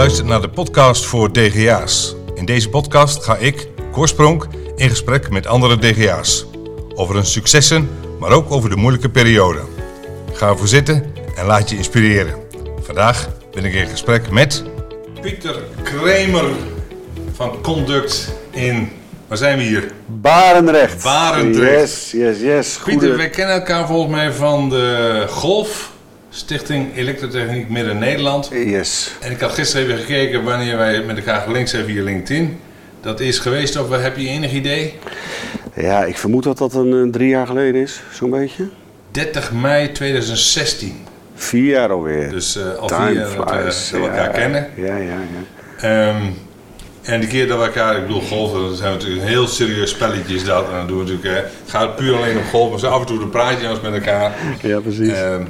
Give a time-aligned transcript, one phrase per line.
[0.00, 2.14] luistert naar de podcast voor DGA's.
[2.34, 6.46] In deze podcast ga ik, Korspronk, in gesprek met andere DGA's.
[6.94, 9.58] Over hun successen, maar ook over de moeilijke periode.
[10.32, 12.34] Ga ervoor zitten en laat je inspireren.
[12.82, 14.64] Vandaag ben ik in gesprek met...
[15.20, 16.50] Pieter Kramer
[17.32, 18.92] van Conduct in...
[19.26, 19.92] Waar zijn we hier?
[20.06, 21.02] Barendrecht.
[21.02, 21.80] Barendrecht.
[21.80, 22.78] Yes, yes, yes.
[22.84, 25.92] Pieter, Goede- wij kennen elkaar volgens mij van de Golf,
[26.32, 28.50] Stichting Elektrotechniek Midden-Nederland.
[28.52, 29.12] Yes.
[29.20, 32.58] En ik had gisteren even gekeken wanneer wij met elkaar gelinkt zijn via LinkedIn.
[33.00, 34.94] Dat is geweest, of heb je enig idee?
[35.74, 38.68] Ja, ik vermoed dat dat een eh, drie jaar geleden is, zo'n beetje.
[39.10, 41.06] 30 mei 2016.
[41.34, 42.30] Vier jaar alweer.
[42.30, 44.68] Dus eh, al Time vier jaar dat we, elkaar kennen.
[44.76, 46.08] Ja, ja, ja.
[46.10, 46.22] Ehm,
[47.02, 49.90] en de keer dat we elkaar, ik bedoel golven, dat zijn natuurlijk een heel serieus
[49.90, 50.66] spelletje is dat.
[50.68, 52.80] En dan doen we natuurlijk, eh, gaat puur alleen om golven.
[52.80, 54.32] Dus af en toe praat je met elkaar.
[54.62, 55.12] Ja, precies.
[55.12, 55.42] Ehm,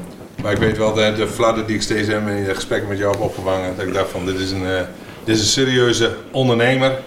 [0.42, 2.98] maar ik weet wel de, de fladder die ik steeds heb in de gesprekken met
[2.98, 3.76] jou heb opgevangen.
[3.76, 4.80] Dat ik dacht van dit is een, eh,
[5.24, 6.98] dit is een serieuze ondernemer.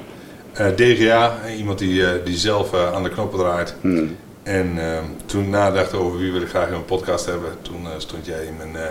[0.54, 3.76] Eh, DGA, eh, iemand die, die zelf aan de knoppen draait.
[3.82, 4.18] Hmm.
[4.44, 7.88] En ehm, toen ik nadacht over wie wil ik graag in mijn podcast hebben, toen
[7.98, 8.86] stond jij in mijn,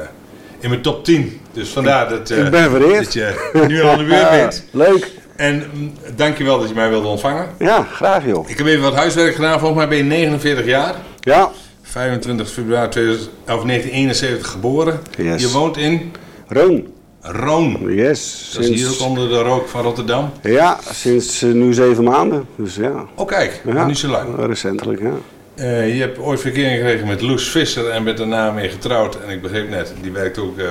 [0.59, 1.41] in mijn top 10.
[1.53, 4.65] Dus vandaar dat, ik ben dat je nu al de beurt bent.
[4.71, 5.11] Leuk.
[5.37, 7.49] En mm, dankjewel dat je mij wilde ontvangen.
[7.59, 8.51] Ja, graag joh.
[8.51, 9.59] Ik heb even wat huiswerk gedaan.
[9.59, 10.95] Volgens mij ben je 49 jaar.
[11.21, 11.51] Ja.
[11.93, 15.01] 25 februari 2000, of 1971 geboren.
[15.17, 15.43] Yes.
[15.43, 16.13] Je woont in
[16.49, 16.87] Roon.
[17.21, 17.95] Roon.
[17.95, 18.51] Yes.
[18.55, 20.33] Dat is hier ook onder de rook van Rotterdam.
[20.43, 22.47] Ja, sinds eh, nu zeven maanden.
[22.57, 23.07] Dus ja.
[23.15, 23.87] Oh kijk, ja.
[23.87, 24.47] niet zo lang.
[24.47, 25.13] Recentelijk, ja.
[25.55, 29.21] Eh, je hebt ooit verkering gekregen met Loes Visser en bent daarna mee getrouwd.
[29.25, 30.67] En ik begreep net, die werkt ook eh,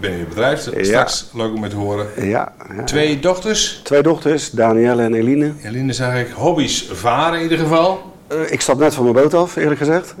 [0.00, 0.64] binnen je bedrijf.
[0.76, 0.84] Ja.
[0.84, 2.06] Straks leuk om met te horen.
[2.16, 2.84] Ja, ja.
[2.84, 3.80] Twee dochters.
[3.82, 5.52] Twee dochters, Danielle en Eline.
[5.64, 6.28] Eline zag ik.
[6.34, 8.10] Hobby's varen in ieder geval.
[8.30, 10.14] Eh, ik stap net van mijn boot af, eerlijk gezegd.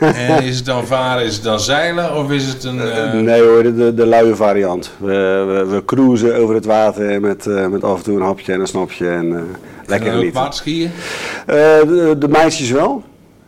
[0.00, 2.80] En is het dan varen, is het dan zeilen of is het een...
[2.80, 4.90] eh, Nee hoor, de, de, luie variant.
[4.98, 8.52] We, we, we cruisen over het water met, eh, met af en toe een hapje
[8.52, 9.42] en een snapje en eh,
[9.86, 10.90] lekker en waterskiën?
[11.46, 13.02] Eh, de, de meisjes wel.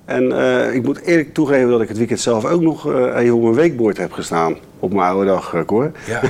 [0.04, 3.34] En eh, ik moet eerlijk toegeven dat ik het weekend zelf ook nog eh, even
[3.34, 4.56] op mijn weekboord heb gestaan.
[4.78, 5.90] Op mijn oude dag, eh, Cor.
[6.06, 6.20] Ja.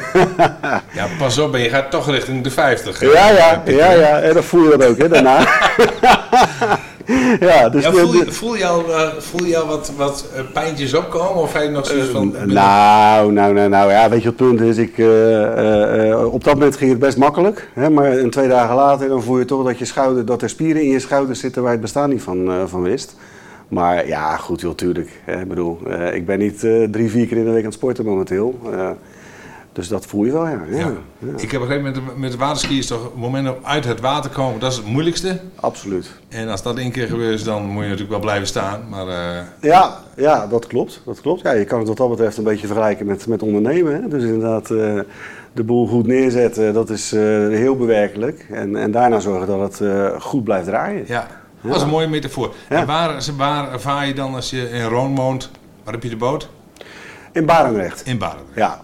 [1.00, 3.00] ja, pas op, je gaat toch richting de 50.
[3.00, 4.20] Ja, ja, ja, ja.
[4.20, 5.46] En dan voel je dat ook, hè, daarna.
[7.48, 10.42] ja, dus Ja, voel, je, voel je al, eh, voel je al wat, wat eh,
[10.52, 11.42] pijntjes opkomen?
[11.42, 12.36] Of heb je nog zoiets van...
[12.36, 14.76] Eh, nou, nou, nou, nou, ja, weet je wat het punt is?
[14.76, 17.68] Ik, eh, eh, eh, op dat moment ging het best makkelijk.
[17.74, 20.48] Hè, maar een twee dagen later dan voel je toch dat, je schouder, dat er
[20.48, 23.16] spieren in je schouders zitten waar je het bestaan niet van, eh, van wist.
[23.68, 25.20] Maar ja, goed, joh, tuurlijk.
[25.24, 27.64] Hè, ik bedoel, eh, ik ben niet eh, drie, vier keer in de week aan
[27.64, 28.58] het sporten momenteel.
[29.72, 30.60] Dus dat voel je wel, ja.
[30.70, 30.92] ja, Ja.
[31.18, 31.32] ja.
[31.36, 34.00] Ik heb begrepen, met, de- met de waterski is toch het moment om uit het
[34.00, 35.40] water komen, dat is het moeilijkste.
[35.54, 36.10] Absoluut.
[36.28, 38.88] En als dat één keer gebeurt, dan moet je natuurlijk wel blijven staan.
[38.88, 41.02] Maar eh, Ja, ja, dat klopt.
[41.04, 41.42] Dat klopt.
[41.42, 44.02] Ja, je kan het wat dat betreft een beetje vergelijken met, met ondernemen.
[44.02, 44.08] Hè?
[44.08, 45.00] Dus inderdaad, eh,
[45.52, 48.46] de boel goed neerzetten, dat is eh, heel bewerkelijk.
[48.50, 51.04] En, en daarna zorgen dat het goed blijft draaien.
[51.06, 51.26] ja,
[51.62, 52.54] dat is een mooie metafoor.
[52.68, 52.76] Ja.
[52.80, 55.50] En waar, waar vaar je dan als je in Roon woont?
[55.84, 56.48] Waar heb je de boot?
[57.32, 58.02] In Barendrecht.
[58.06, 58.42] In Baden.
[58.54, 58.80] Ja.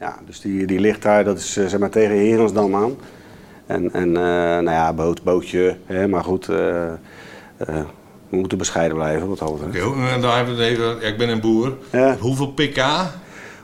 [0.00, 2.96] Ja, dus die, die ligt daar, dat is eh, zeg maar tegen Herensdam aan.
[3.66, 4.22] En, en eh,
[4.62, 6.56] nou ja, boot, bootje, hè, maar goed, eh,
[8.28, 9.86] we moeten bescheiden blijven wat dat betreft.
[9.94, 11.76] En hebben we even, ja, ik ben een boer.
[11.92, 12.16] Ja.
[12.16, 12.84] Hoeveel pk?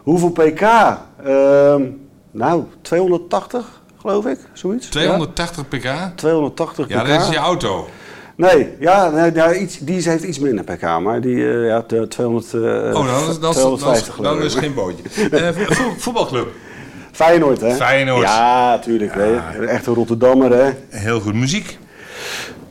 [0.03, 0.61] Hoeveel pk?
[1.25, 1.83] Ehm,
[2.31, 4.89] nou, 280 geloof ik, zoiets.
[4.89, 5.83] 280 pk?
[5.83, 7.09] Ja, 280 Ja, pk.
[7.09, 7.89] dat is je auto.
[8.37, 12.09] Nee, ja, nee, ja iets, die heeft iets minder pk, maar die, eh, ja, de
[12.09, 15.03] 200, eh Oh, dan is, dan is, dan is, 250 geloof dan is geen bootje.
[15.39, 16.49] Eh, vo- voetbalclub.
[17.13, 17.75] Feyenoord, hè?
[17.75, 18.23] Feyenoord.
[18.23, 19.15] Ja, tuurlijk.
[19.15, 19.65] Hè?
[19.67, 20.71] Echt een Rotterdammer, hè?
[20.89, 21.79] Heel goed muziek.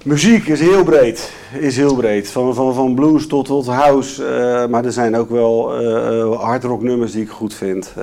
[0.04, 1.32] Muziek is heel breed.
[1.60, 2.30] Is heel breed.
[2.32, 4.24] Van, van, van blues tot, tot house.
[4.70, 5.74] maar er zijn ook wel
[6.38, 7.94] hardrock nummers die ik goed vind.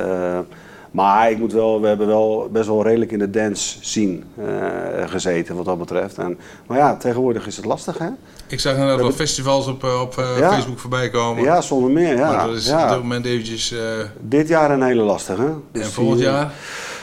[0.92, 5.08] Maar ik moet wel, we hebben wel best wel redelijk in de dance scene eh,
[5.10, 6.18] gezeten wat dat betreft.
[6.18, 8.08] En, maar ja, tegenwoordig is het lastig, hè?
[8.46, 10.50] Ik zag inderdaad wel festivals op, eh, op eh, Ja.
[10.52, 11.42] Facebook voorbij komen.
[11.44, 12.16] Ja, zonder meer.
[12.16, 12.32] Ja.
[12.32, 12.82] maar dat is ja.
[12.84, 13.74] op dit moment eventjes...
[14.20, 15.42] Dit jaar een hele lastige.
[15.44, 16.52] en Dus volgend die- jaar?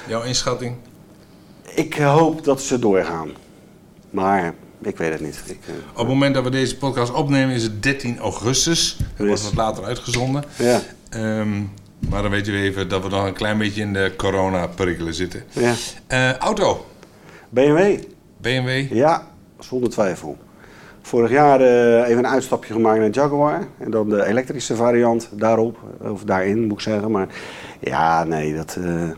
[0.07, 0.75] Jouw inschatting?
[1.75, 3.29] Ik hoop dat ze doorgaan.
[4.09, 5.43] Maar ik weet het niet.
[5.45, 5.59] Ik,
[5.91, 8.97] Op het moment dat we deze podcast opnemen is het 13 augustus.
[9.15, 10.43] Het wordt wat later uitgezonden.
[10.57, 10.79] ja,
[11.09, 11.61] Ehm,
[12.09, 15.43] maar dan weten we even dat we nog een klein beetje in de corona-perikelen zitten.
[15.53, 15.73] ja.
[16.07, 16.85] Eh, auto.
[17.49, 17.97] BMW.
[18.37, 18.93] BMW.
[18.93, 19.27] Ja,
[19.59, 20.37] zonder twijfel.
[21.01, 23.67] Vorig jaar eh, even een uitstapje gemaakt naar Jaguar.
[23.77, 25.77] En dan de elektrische variant daarop.
[26.01, 27.11] Of daarin moet ik zeggen.
[27.11, 27.27] Maar
[27.79, 29.09] ja, nee, dat, eh,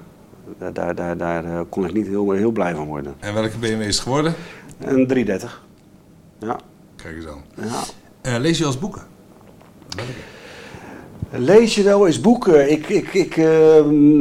[0.74, 3.16] daar, daar, daar, daar kon ik niet heel, heel blij van worden.
[3.20, 4.34] En welke BMW is het geworden?
[4.80, 5.64] Een 330.
[6.40, 6.60] Ja.
[6.96, 7.44] Kijk eens aan.
[8.24, 8.40] ja.
[8.40, 9.02] Lees je als boeken?
[9.96, 10.12] Welke?
[11.30, 12.72] Lees je wel eens boeken?
[12.72, 13.46] Ik, ik, ik, uh,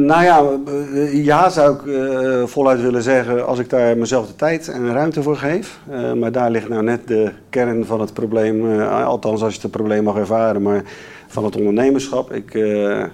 [0.05, 4.35] nou ja, uh, ja zou ik uh, voluit willen zeggen als ik daar mezelf de
[4.35, 5.79] tijd en ruimte voor geef.
[6.15, 10.03] maar daar ligt nou net de kern van het probleem, althans als je het probleem
[10.03, 10.83] mag ervaren, maar
[11.27, 12.33] van het ondernemerschap.
[12.33, 12.53] Ik,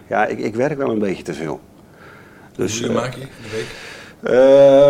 [0.08, 1.60] ja, ik, ik werk wel een beetje te veel.
[2.56, 3.97] Dus, Hoeveel maak je in de week?
[4.24, 4.32] Uh,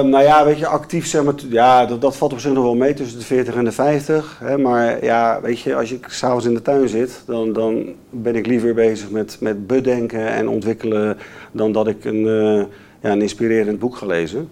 [0.03, 2.75] nou ja, weet je, actief zeg maar, ja, dat, dat valt op zich nog wel
[2.75, 4.39] mee tussen de 40 en de 50.
[4.43, 8.35] Hè, maar ja, weet je, als ik s'avonds in de tuin zit, dan, dan ben
[8.35, 11.17] ik liever bezig met, met bedenken en ontwikkelen
[11.51, 12.63] dan dat ik een, uh,
[12.99, 14.49] ja, een inspirerend boek ga lezen.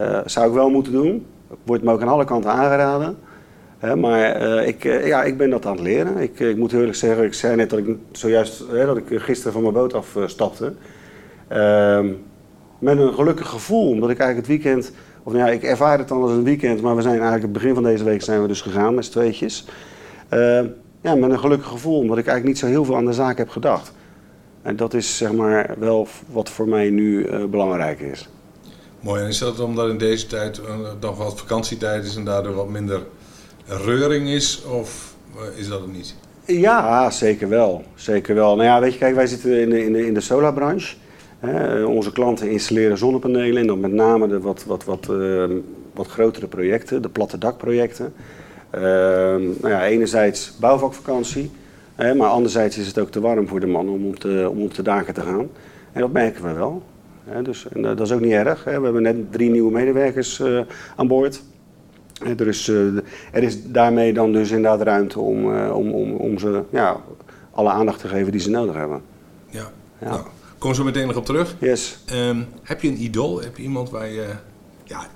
[0.00, 1.26] Uh, zou ik wel moeten doen.
[1.64, 3.16] Wordt me ook aan alle kanten aangeraden.
[3.78, 6.16] Hè, maar ik, ja, ik ben dat aan het leren.
[6.16, 9.62] Ik, ik moet eerlijk zeggen, ik zei net dat ik zojuist dat ik gisteren van
[9.62, 10.72] mijn boot afstapte.
[12.84, 13.90] Met een gelukkig gevoel.
[13.90, 14.92] Omdat ik eigenlijk het weekend,
[15.22, 17.52] of nou ja, ik ervaar het dan als een weekend, maar we zijn eigenlijk het
[17.52, 19.64] begin van deze week zijn we dus gegaan met z'n tweetjes.
[20.32, 20.60] Uh,
[21.00, 23.38] ja, met een gelukkig gevoel, omdat ik eigenlijk niet zo heel veel aan de zaak
[23.38, 23.92] heb gedacht.
[24.62, 28.28] En dat is zeg maar wel wat voor mij nu uh, belangrijk is.
[29.00, 30.64] Mooi, en is dat omdat in deze tijd uh,
[31.00, 33.02] nog wat vakantietijd is en daardoor wat minder
[33.66, 35.14] reuring is, of
[35.56, 36.14] is dat het niet?
[36.44, 37.84] Ja, zeker wel.
[37.94, 38.56] Zeker wel.
[38.56, 40.20] Nou ja, weet je, kijk, wij zitten in de, in de, in de
[41.44, 45.44] solarbranche onze klanten installeren zonnepanelen en dan met name de wat, wat, wat, uh,
[45.92, 48.12] wat grotere projecten, de platte dakprojecten.
[48.74, 51.50] Uh, nou ja, enerzijds bouwvakvakantie,
[51.96, 54.74] maar anderzijds is het ook te warm voor de man om op de, om op
[54.74, 55.48] de daken te gaan.
[55.92, 56.82] En dat merken we wel.
[57.42, 58.64] dus, en, dat is ook niet erg.
[58.64, 60.60] We hebben net drie nieuwe medewerkers uh,
[60.96, 61.42] aan boord.
[62.38, 62.68] Er is,
[63.32, 66.96] er is daarmee dan dus inderdaad ruimte om, om, om, om ze ja,
[67.50, 69.00] alle aandacht te geven die ze nodig hebben.
[69.50, 70.08] Ja, ja.
[70.08, 70.22] Nou
[70.64, 71.56] kom zo meteen nog op terug.
[71.58, 71.98] Yes.
[72.12, 73.40] Um, heb je een idool?
[73.40, 74.26] Heb je iemand waar je,
[74.84, 75.06] ja,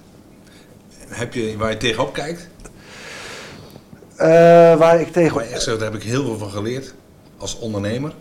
[1.09, 2.49] heb je, waar je tegenop kijkt?
[4.19, 4.27] Uh,
[4.77, 5.41] waar ik tegenop...
[5.41, 6.95] echt zo, daar heb ik heel veel van geleerd
[7.37, 8.13] als ondernemer.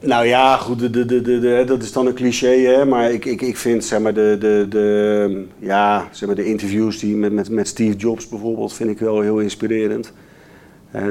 [0.00, 2.84] Nou ja, goed, de, de, de, de, dat is dan een cliché, hè?
[2.84, 6.98] maar ik, ik, ik vind zeg maar, de, de, de, ja, zeg maar, de interviews
[6.98, 10.12] die met, met, met Steve Jobs bijvoorbeeld, vind ik wel heel inspirerend.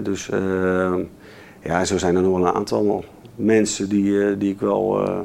[0.04, 0.94] dus uh,
[1.63, 5.19] ja, zo zijn er nog wel een aantal mensen die, eh, die ik wel, uh,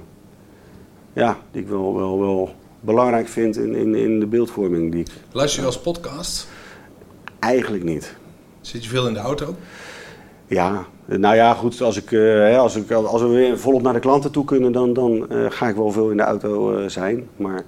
[1.13, 4.93] ja, die ik wel, wel, wel belangrijk vind in, in, in de beeldvorming.
[4.93, 6.49] Die ik, Luister je als podcast?
[7.39, 8.17] Eigenlijk niet.
[8.61, 9.55] Zit je veel in de auto?
[10.47, 13.99] Ja, nou ja, goed, als, ik, uh, als, ik, als we weer volop naar de
[13.99, 17.29] klanten toe kunnen, dan, dan uh, ga ik wel veel in de auto uh, zijn.
[17.37, 17.63] Maar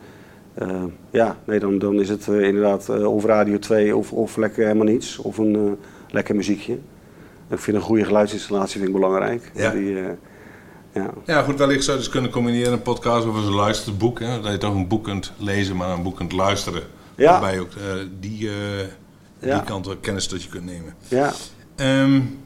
[1.11, 5.19] ja, nee, dan, dan is het inderdaad of Radio 2 of, of lekker helemaal niets.
[5.19, 5.77] Of een
[6.11, 6.79] lekker muziekje.
[7.49, 9.51] Ik vind een goede geluidsinstallatie vind ik belangrijk.
[9.55, 9.71] Ja.
[9.71, 9.97] Die,
[10.93, 11.11] ja.
[11.27, 14.21] ja, goed, wellicht zou je dus kunnen combineren een podcast of een luisterboek.
[14.21, 14.41] Hè?
[14.41, 16.83] Dat je toch een boek kunt lezen, maar een boek kunt luisteren.
[17.15, 17.31] Ja.
[17.31, 17.83] Waarbij je ook uh,
[18.21, 18.53] die, uh,
[19.39, 19.55] ja.
[19.55, 20.95] die kant kennis tot je kunt nemen.
[21.09, 21.33] Ja.
[21.77, 22.39] Um,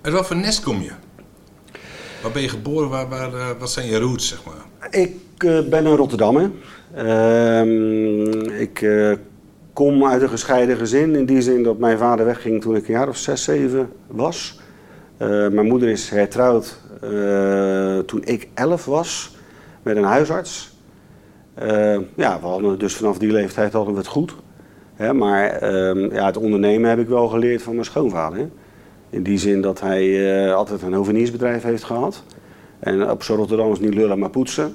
[0.00, 0.90] uit wat voor nest kom je?
[2.22, 2.88] Waar ben je geboren?
[2.88, 4.90] Waar, waar, uh, wat zijn je roots, zeg maar?
[4.90, 5.38] Ik
[5.70, 6.50] ben een Rotterdammer.
[8.58, 8.86] ik
[9.72, 11.14] kom uit een gescheiden gezin.
[11.14, 14.60] In die zin dat mijn vader wegging toen ik een jaar of zes, zeven was.
[15.18, 16.81] mijn moeder is hertrouwd
[18.06, 19.36] toen ik elf was
[19.82, 20.72] met een huisarts.
[21.62, 24.34] Uh, ja, we hadden dus vanaf die leeftijd hadden we het goed.
[24.94, 28.38] Hè, maar uh, ja, het ondernemen heb ik wel geleerd van mijn schoonvader.
[28.38, 28.46] Hè.
[29.10, 32.22] In die zin dat hij uh, altijd een hoveniersbedrijf heeft gehad.
[32.78, 34.74] En op zo Rotterdam is niet lullen maar poetsen.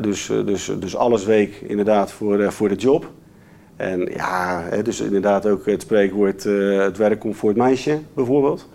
[0.00, 3.10] Dus, dus, dus alles week inderdaad voor, voor de job.
[3.76, 8.68] En ja, hè, dus inderdaad ook het spreekwoord het werk komt voor het meisje bijvoorbeeld.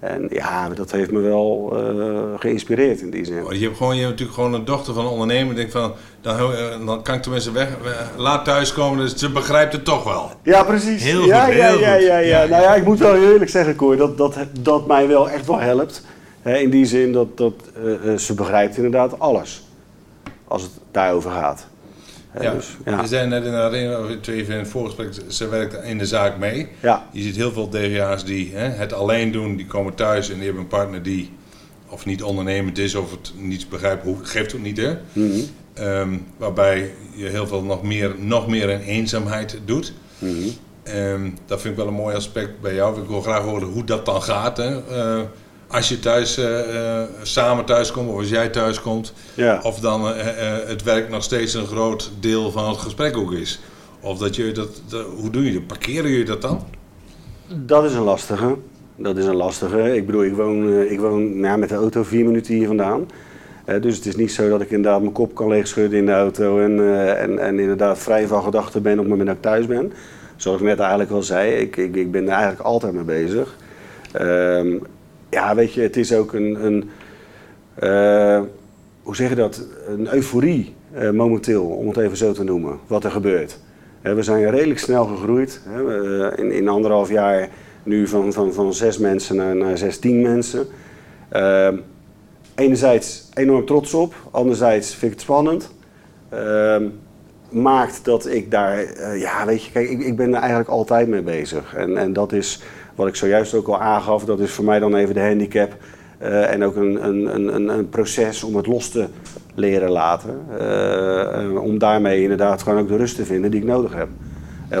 [0.00, 3.44] En ja, dat heeft me wel uh, geïnspireerd in die zin.
[3.44, 5.54] Oh, je hebt gewoon, je hebt natuurlijk gewoon een dochter van een ondernemer.
[5.54, 7.68] Denk van, dan, eh, dan kan ik tenminste weg,
[8.16, 10.30] laat thuiskomen, dus ze begrijpt het toch wel.
[10.42, 11.02] Ja, precies.
[11.02, 12.02] Heel ja, goed, ja, heel ja, goed.
[12.02, 15.30] Ja, ja, Nou ja, ik moet wel eerlijk zeggen, Koor, dat, dat, dat mij wel
[15.30, 16.04] echt wel helpt.
[16.42, 17.54] in die zin dat, dat
[17.84, 19.62] uh, ze begrijpt inderdaad alles.
[20.48, 21.66] Als het daarover gaat.
[22.40, 23.06] Ja, dus, ja.
[23.06, 26.68] Zijn net in de arena, even in het voorgesprek, ze werkt in de zaak mee.
[26.80, 27.06] Ja.
[27.12, 30.44] Je ziet heel veel DGA's die hè, het alleen doen, die komen thuis en die
[30.44, 31.30] hebben een partner die
[31.88, 34.96] of niet ondernemend is of het niet begrijpt, hoe, geeft het niet hè.
[35.12, 35.86] Mm -hmm.
[35.86, 39.92] um, waarbij je heel veel nog meer, nog meer in eenzaamheid doet.
[40.18, 40.96] Mm -hmm.
[40.96, 43.00] um, dat vind ik wel een mooi aspect bij jou.
[43.00, 44.56] Ik wil graag horen hoe dat dan gaat.
[44.56, 44.76] Hè.
[44.76, 45.22] Uh,
[45.70, 49.60] als je thuis uh, uh, samen thuis komt of als jij thuis komt, ja.
[49.62, 50.14] of dan uh,
[50.66, 53.60] het werk nog steeds een groot deel van het gesprek ook is.
[54.00, 55.66] Of dat je dat, dat hoe doe je dat?
[55.66, 56.64] Parkeren je dat dan?
[57.48, 58.56] Dat is een lastige.
[58.96, 59.96] Dat is een lastige.
[59.96, 63.08] Ik bedoel, ik woon, ik woon nou, met de auto vier minuten hier vandaan.
[63.80, 66.60] dus het is niet zo dat ik inderdaad mijn kop kan leegschudden in de auto
[66.60, 69.92] en, en, en inderdaad vrij van gedachten ben op het moment dat ik thuis ben.
[70.36, 73.56] Zoals ik net eigenlijk al zei, ik, ik, ik ben er eigenlijk altijd mee bezig.
[74.20, 74.82] Um,
[75.30, 76.90] ja, weet je, het is ook een, een
[77.74, 78.40] eh,
[79.02, 83.04] hoe zeg je dat, een euforie eh, momenteel, om het even zo te noemen, wat
[83.04, 83.58] er gebeurt.
[84.02, 85.60] we zijn redelijk snel gegroeid.
[86.36, 87.48] in, in anderhalf jaar
[87.82, 90.66] nu van, van, van zes mensen naar, naar zestien mensen.
[91.28, 91.76] Ehm,
[92.54, 95.70] enerzijds enorm trots op, anderzijds vind ik het spannend.
[96.28, 96.84] Ehm,
[97.48, 101.08] maakt dat ik daar, eh, ja weet je, kijk, ik, ik ben er eigenlijk altijd
[101.08, 101.74] mee bezig.
[101.74, 102.62] En, en dat is
[103.00, 105.76] wat ik zojuist ook al aangaf, dat is voor mij dan even de handicap.
[106.22, 109.06] Uh, en ook een, een, een, een proces om het los te
[109.54, 110.40] leren laten.
[110.60, 114.08] Uh, om daarmee inderdaad gewoon ook de rust te vinden die ik nodig heb.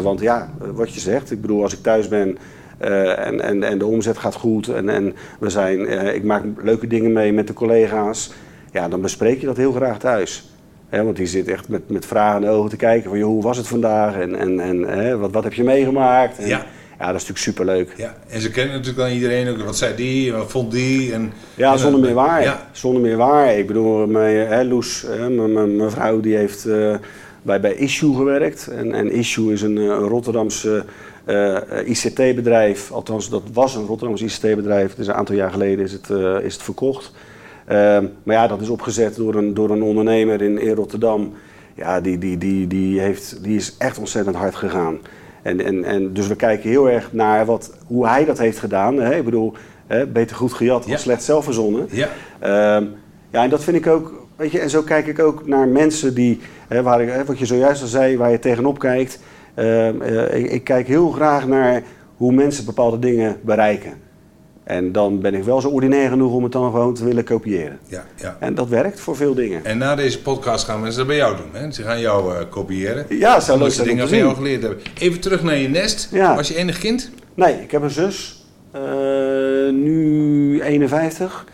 [0.02, 2.38] want ja, wat je zegt, ik bedoel, als ik thuis ben
[2.78, 7.12] en, en, en de omzet gaat goed en, en we zijn, ik maak leuke dingen
[7.12, 8.32] mee met de collega's,
[8.72, 10.50] ja, dan bespreek je dat heel graag thuis
[10.90, 12.08] want die zit echt met, met
[12.40, 15.52] de ogen te kijken van hoe was het vandaag en, en, en wat, wat heb
[15.52, 16.46] je meegemaakt.
[16.46, 16.66] Ja.
[17.00, 17.94] Ja, dat is natuurlijk superleuk.
[17.96, 19.62] Ja, en ze kennen natuurlijk dan iedereen ook.
[19.62, 21.12] Wat zei die, wat vond die?
[21.12, 22.42] En, ja, zonder meer waar.
[22.42, 22.68] Ja.
[22.72, 23.58] Zonder meer waar.
[23.58, 25.06] Ik bedoel, mijn, hè, Loes,
[25.38, 26.94] mijn vrouw, die heeft uh,
[27.42, 28.66] bij, bij Issue gewerkt.
[28.66, 30.84] En, en Issue is een, een Rotterdamse
[31.26, 32.92] uh, ICT-bedrijf.
[32.92, 34.94] Althans, dat was een Rotterdamse ICT-bedrijf.
[34.94, 37.12] Dus een aantal jaar geleden is het, uh, is het verkocht.
[37.66, 41.32] Ehm, maar ja, dat is opgezet door een, door een ondernemer in, in Rotterdam.
[41.74, 44.98] Ja, die, die, die, die, heeft, die is echt ontzettend hard gegaan.
[45.42, 48.96] En, en, en dus we kijken heel erg naar wat, hoe hij dat heeft gedaan.
[48.96, 49.16] Hè?
[49.16, 49.52] Ik bedoel,
[49.86, 51.88] hè, beter goed gejat dan slecht zelf verzonnen.
[51.90, 52.08] Ja.
[52.42, 52.86] Uh,
[53.30, 56.14] ja, en dat vind ik ook, weet je, en zo kijk ik ook naar mensen
[56.14, 59.18] die, hè, waar ik, wat je zojuist al zei, waar je tegenop kijkt.
[59.54, 61.82] Ehm, eh, ik, ik, kijk heel graag naar
[62.16, 63.92] hoe mensen bepaalde dingen bereiken.
[64.70, 67.78] En dan ben ik wel zo ordinair genoeg om het dan gewoon te willen kopiëren.
[67.86, 68.36] Ja, ja.
[68.40, 69.64] En dat werkt voor veel dingen.
[69.64, 71.48] En na deze podcast gaan mensen dat bij jou doen.
[71.52, 71.70] Hè?
[71.70, 73.06] Ze gaan jou uh, kopiëren.
[73.08, 74.80] Ja, zou leuk zijn dingen van jou geleerd hebben.
[74.98, 76.08] Even terug naar je nest.
[76.12, 76.34] Ja.
[76.34, 77.10] Was je enig kind?
[77.34, 78.44] Nee, ik heb een zus.
[78.74, 78.80] Uh,
[79.72, 81.46] nu 51.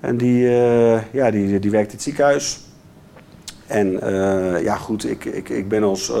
[0.00, 2.60] En die, uh, ja, die, die werkt in het ziekenhuis.
[3.66, 3.90] En
[4.62, 6.12] ja, goed, ik, ik, ik ben als,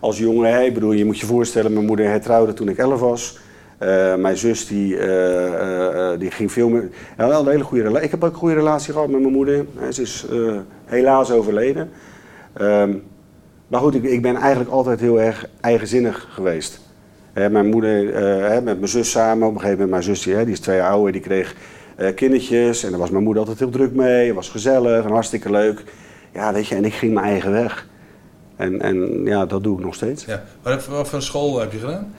[0.00, 3.38] als jongen, ik bedoel, je moet je voorstellen, mijn moeder hertrouwde toen ik 11 was.
[3.82, 6.88] Uh, mijn zus die, uh, uh, die ging veel meer.
[7.18, 8.04] Ja, een hele goede relatie.
[8.04, 9.66] Ik heb ook een goede relatie gehad met mijn moeder.
[9.90, 10.26] Ze is
[10.84, 11.90] helaas overleden.
[12.60, 13.02] Um,
[13.66, 16.80] maar goed, ik, ik, ben eigenlijk altijd heel erg eigenzinnig geweest.
[17.32, 18.04] mijn moeder,
[18.62, 20.90] met mijn zus samen, op een gegeven moment mijn zus, die, die is twee jaar
[20.90, 21.54] ouder, die kreeg
[22.14, 22.84] kindertjes.
[22.84, 24.26] En daar was mijn moeder altijd heel druk mee.
[24.26, 25.84] Het was gezellig en hartstikke leuk.
[26.32, 27.86] Ja, weet je, en ik ging mijn eigen weg.
[28.56, 30.24] En, en ja, dat doe ik nog steeds.
[30.24, 30.42] Ja.
[30.62, 32.14] Wat voor school heb je gedaan?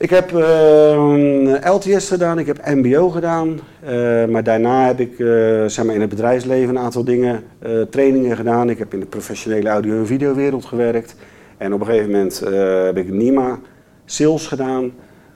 [0.00, 3.60] Ik heb uh, LTS gedaan, ik heb MBO gedaan.
[3.84, 5.28] Uh, maar daarna heb ik uh,
[5.66, 8.70] zeg maar in het bedrijfsleven een aantal dingen, uh, trainingen gedaan.
[8.70, 11.16] Ik heb in de professionele audio- en videowereld gewerkt.
[11.56, 12.38] En op een gegeven moment
[12.84, 13.58] heb ik NIMA
[14.04, 14.92] sales gedaan.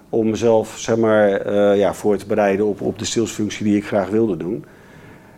[0.09, 4.09] Om mezelf zeg maar, ja, voor te bereiden op, op de salesfunctie die ik graag
[4.09, 4.65] wilde doen.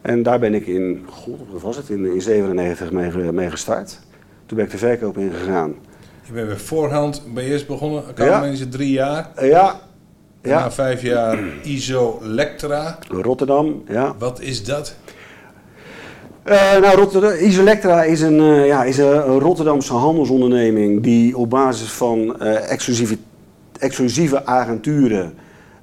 [0.03, 4.01] En daar ben ik in, god, wat was het, in 1997 mee, mee gestart.
[4.47, 5.75] Toen ben ik de verkoop ingegaan.
[6.27, 8.71] Je bent bij voorhand bij eerst begonnen, accountmanager ja.
[8.71, 9.31] drie jaar.
[9.41, 9.81] Ja.
[10.43, 10.61] ja.
[10.61, 12.99] Na vijf jaar ISO Lectra.
[13.09, 14.15] Rotterdam, ja.
[14.19, 14.95] Wat is dat?
[16.45, 21.89] Uh, nou, Rotterdam, Isolectra is een, uh, ja, is een Rotterdamse handelsonderneming die op basis
[21.91, 23.17] van uh, exclusieve,
[23.79, 25.35] exclusieve agenturen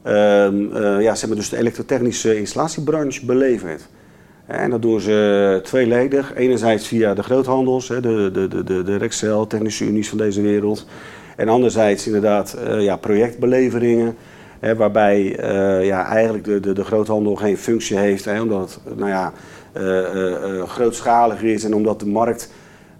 [0.03, 3.87] ehm, ja, zeg maar dus de elektrotechnische installatiebranche belevert.
[4.45, 6.33] En dat doen ze tweeledig.
[6.35, 8.01] Enerzijds via de groothandels, de,
[8.33, 10.85] de, de, de, Rexel, technische unies van deze wereld.
[11.35, 14.15] En anderzijds inderdaad uh, ja, projectbeleveringen.
[14.59, 18.25] Hè, waarbij uh, ja, eigenlijk de, de, de groothandel geen functie heeft.
[18.25, 19.33] Hè, omdat het nou ja,
[19.77, 22.51] uh, is en omdat de markt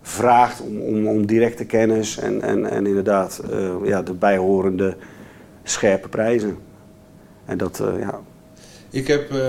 [0.02, 3.44] vraagt om, om, om directe kennis en, en, en inderdaad
[3.84, 4.96] ja, de bijhorende
[5.64, 6.58] scherpe prijzen.
[7.46, 8.20] En dat, ja,
[8.94, 9.40] ik heb uh,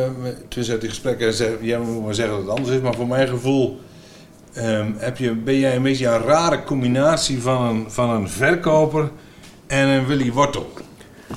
[0.48, 3.80] tussen die gesprekken, jij moet maar zeggen dat het anders is, maar voor mijn gevoel
[4.56, 9.10] um, heb je, ben jij een beetje een rare combinatie van een, van een verkoper
[9.66, 10.72] en een Willy Wortel.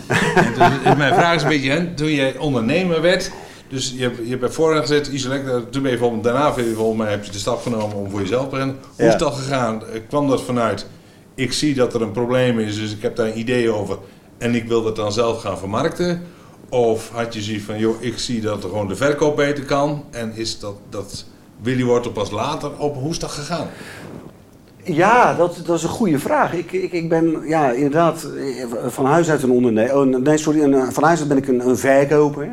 [0.58, 3.32] dus, mijn vraag is een beetje, hè, toen jij ondernemer werd,
[3.70, 6.98] dus je, hebt, je hebt bij voorhand gezet, Isolect, toen ben je volgens, daarna volgens
[6.98, 8.78] mij heb je de stap genomen om voor jezelf te rennen.
[8.96, 9.84] Hoe is dat gegaan?
[10.08, 10.86] Kwam dat vanuit,
[11.36, 13.98] ik zie dat er een probleem is, dus ik heb daar een idee over
[14.38, 16.36] en ik wil dat dan zelf gaan vermarkten?
[16.70, 20.04] Of had je zoiets van, joh, ik zie dat er gewoon de verkoop beter kan.
[20.12, 21.26] En is dat, dat
[21.62, 22.96] Willy wordt pas later op.
[22.96, 23.68] Hoe is dat gegaan?
[24.84, 26.54] Ja, dat, dat is een goede vraag.
[26.54, 28.28] Ik, ik, ik ben ja, inderdaad
[28.88, 29.98] van huis uit een ondernemer.
[29.98, 32.50] Oh, nee, sorry, van huis uit ben ik een, een verkoper.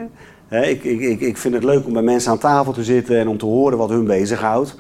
[0.51, 3.29] ik, ik, ik, ik vind het leuk om bij mensen aan tafel te zitten en
[3.29, 4.75] om te horen wat hun bezighoudt.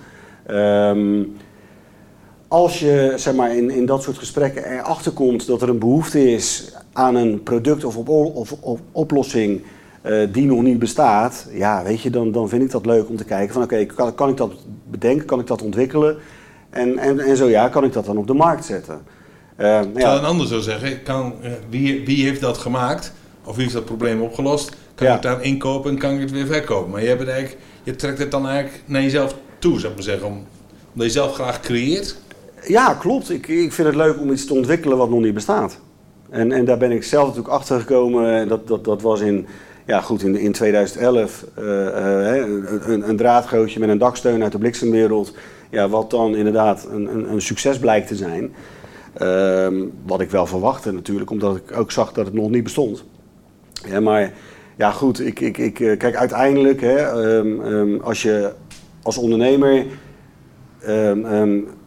[0.50, 1.36] Um,
[2.54, 6.32] als je zeg maar, in, in dat soort gesprekken erachter komt dat er een behoefte
[6.32, 9.62] is aan een product of, op, of, oplossing
[10.02, 13.16] eh, die nog niet bestaat, ja, weet je, dan, dan vind ik dat leuk om
[13.16, 14.52] te kijken van oké, kan, kan ik dat
[14.90, 16.16] bedenken, kan ik dat ontwikkelen?
[16.70, 19.02] En, en, en zo ja, kan ik dat dan op de markt zetten?
[19.58, 20.16] Uh, ja.
[20.16, 23.12] een ander zou zeggen, kan, uh, wie, wie heeft dat gemaakt?
[23.44, 24.76] Of wie heeft dat probleem opgelost?
[24.94, 25.16] Kan ja.
[25.16, 26.90] ik het daar inkopen en kan ik het weer verkopen?
[26.90, 29.94] Maar je, hebt het eigenlijk, je trekt het dan eigenlijk naar jezelf toe, zou ik
[29.94, 30.26] maar zeggen.
[30.26, 30.46] Om,
[30.92, 32.23] omdat je zelf graag creëert?
[32.66, 33.30] Ja, klopt.
[33.30, 35.78] Ik, ik vind het leuk om iets te ontwikkelen wat nog niet bestaat.
[36.30, 38.49] En, en daar ben ik zelf natuurlijk achter gekomen.
[38.49, 39.47] Dat, dat, dat was in,
[39.87, 42.37] ja, goed, in, in 2011 uh, uh,
[42.87, 45.35] een, een draadgootje met een daksteun uit de bliksemwereld.
[45.71, 48.54] Ja, wat dan inderdaad een, een, een succes blijkt te zijn.
[49.23, 49.68] Uh,
[50.06, 53.04] wat ik wel verwachtte natuurlijk, omdat ik ook zag dat het nog niet bestond.
[53.87, 54.33] Ja, maar
[54.76, 58.52] ja, goed, ik, ik, ik, eh, kijk, uiteindelijk, hè, um, um, als je
[59.02, 59.87] als ondernemer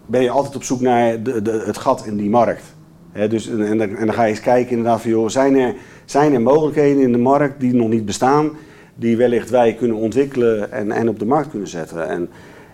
[0.08, 2.64] ben je altijd op zoek naar de, de, het gat in die markt.
[3.12, 5.76] He, dus, en, en, en, dan ga je eens kijken inderdaad van, joh, zijn er,
[6.06, 8.52] zijn er mogelijkheden in de markt die nog niet bestaan,
[8.96, 12.08] die wellicht wij kunnen ontwikkelen en, en op de markt kunnen zetten.
[12.08, 12.30] En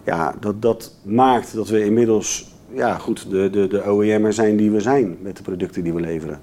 [0.05, 4.71] ja, dat, dat maakt dat we inmiddels ja, goed, de, de, de OEM'er zijn die
[4.71, 6.39] we zijn met de producten die we leveren.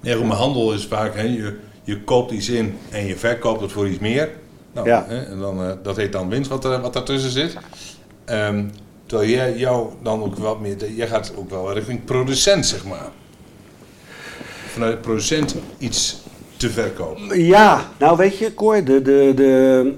[0.00, 3.72] Nee, maar handel is vaak, hè, je, je koopt iets in en je verkoopt het
[3.72, 4.30] voor iets meer.
[4.72, 5.04] Nou, ja.
[5.08, 7.56] hè, en dan, uh, dat heet dan winst wat, er, wat daartussen zit.
[8.30, 8.70] Um,
[9.06, 13.08] terwijl jij jou dan ook wat meer, jij gaat ook wel richting producent, zeg maar.
[14.66, 16.22] Vanuit producent iets
[16.56, 17.44] te verkopen.
[17.44, 19.94] Ja, nou weet je, Cor, de, de, de,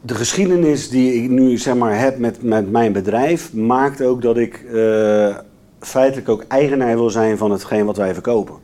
[0.00, 4.36] de geschiedenis die ik nu zeg maar heb met, met mijn bedrijf maakt ook dat
[4.36, 5.36] ik uh,
[5.80, 8.54] feitelijk ook eigenaar wil zijn van hetgeen wat wij verkopen.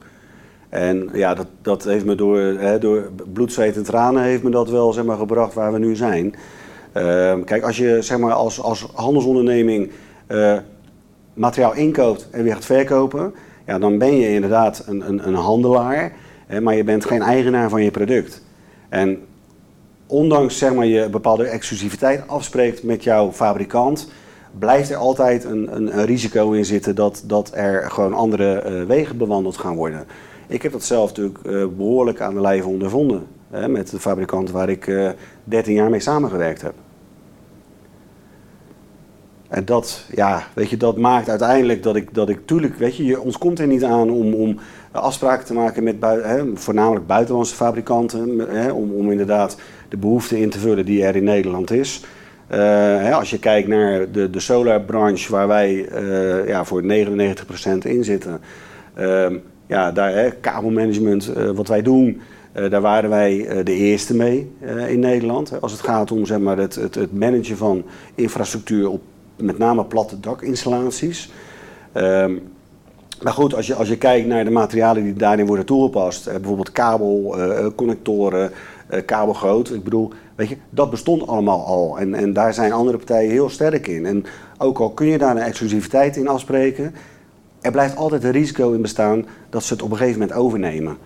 [0.68, 4.50] En ja, dat, dat heeft me door, hè, door bloed, zweet en tranen heeft me
[4.50, 6.34] dat wel zeg maar, gebracht waar we nu zijn.
[6.96, 9.90] Uh, kijk, als je zeg maar, als, als handelsonderneming
[10.28, 10.56] uh,
[11.34, 13.34] materiaal inkoopt en weer gaat verkopen,
[13.66, 16.12] ja, dan ben je inderdaad een, een, een handelaar,
[16.46, 18.42] hè, maar je bent geen eigenaar van je product.
[18.88, 19.18] En
[20.06, 24.10] ondanks zeg maar, je bepaalde exclusiviteit afspreekt met jouw fabrikant,
[24.58, 28.84] blijft er altijd een, een, een risico in zitten dat, dat er gewoon andere uh,
[28.84, 30.04] wegen bewandeld gaan worden.
[30.46, 33.26] Ik heb dat zelf natuurlijk uh, behoorlijk aan de lijve ondervonden.
[33.68, 35.10] Met de fabrikant waar ik uh,
[35.44, 36.74] 13 jaar mee samengewerkt heb.
[39.48, 43.20] En dat, ja, weet je, dat maakt uiteindelijk dat ik, dat ik tuurlijk, weet je,
[43.20, 44.58] ons komt er niet aan om, om
[44.90, 49.56] afspraken te maken met hè, voornamelijk buitenlandse fabrikanten, hè, om, om inderdaad
[49.88, 52.04] de behoefte in te vullen die er in Nederland is.
[52.50, 56.86] Uh, hè, als je kijkt naar de, de solarbranche waar wij uh, ja, voor 99%
[57.82, 58.40] in zitten,
[59.70, 62.20] ja, daar, kabelmanagement, eh, wat wij doen,
[62.68, 64.52] daar waren wij de eerste mee
[64.88, 65.60] in Nederland.
[65.60, 69.00] Als het gaat om zeg maar, het, het, het managen van infrastructuur op
[69.36, 71.30] met name platte dakinstallaties.
[71.94, 72.42] Um,
[73.22, 76.34] maar goed, als je, als je kijkt naar de materialen die daarin worden toegepast, eh,
[76.34, 77.36] bijvoorbeeld kabel,
[77.76, 78.50] connectoren,
[78.90, 81.98] uh, kabelgroot, ik bedoel, weet je, dat bestond allemaal al.
[81.98, 84.06] En, en daar zijn andere partijen heel sterk in.
[84.06, 84.24] En
[84.58, 86.94] ook al kun je daar een exclusiviteit in afspreken,
[87.60, 90.96] er blijft altijd een risico in bestaan dat ze het op een gegeven moment overnemen.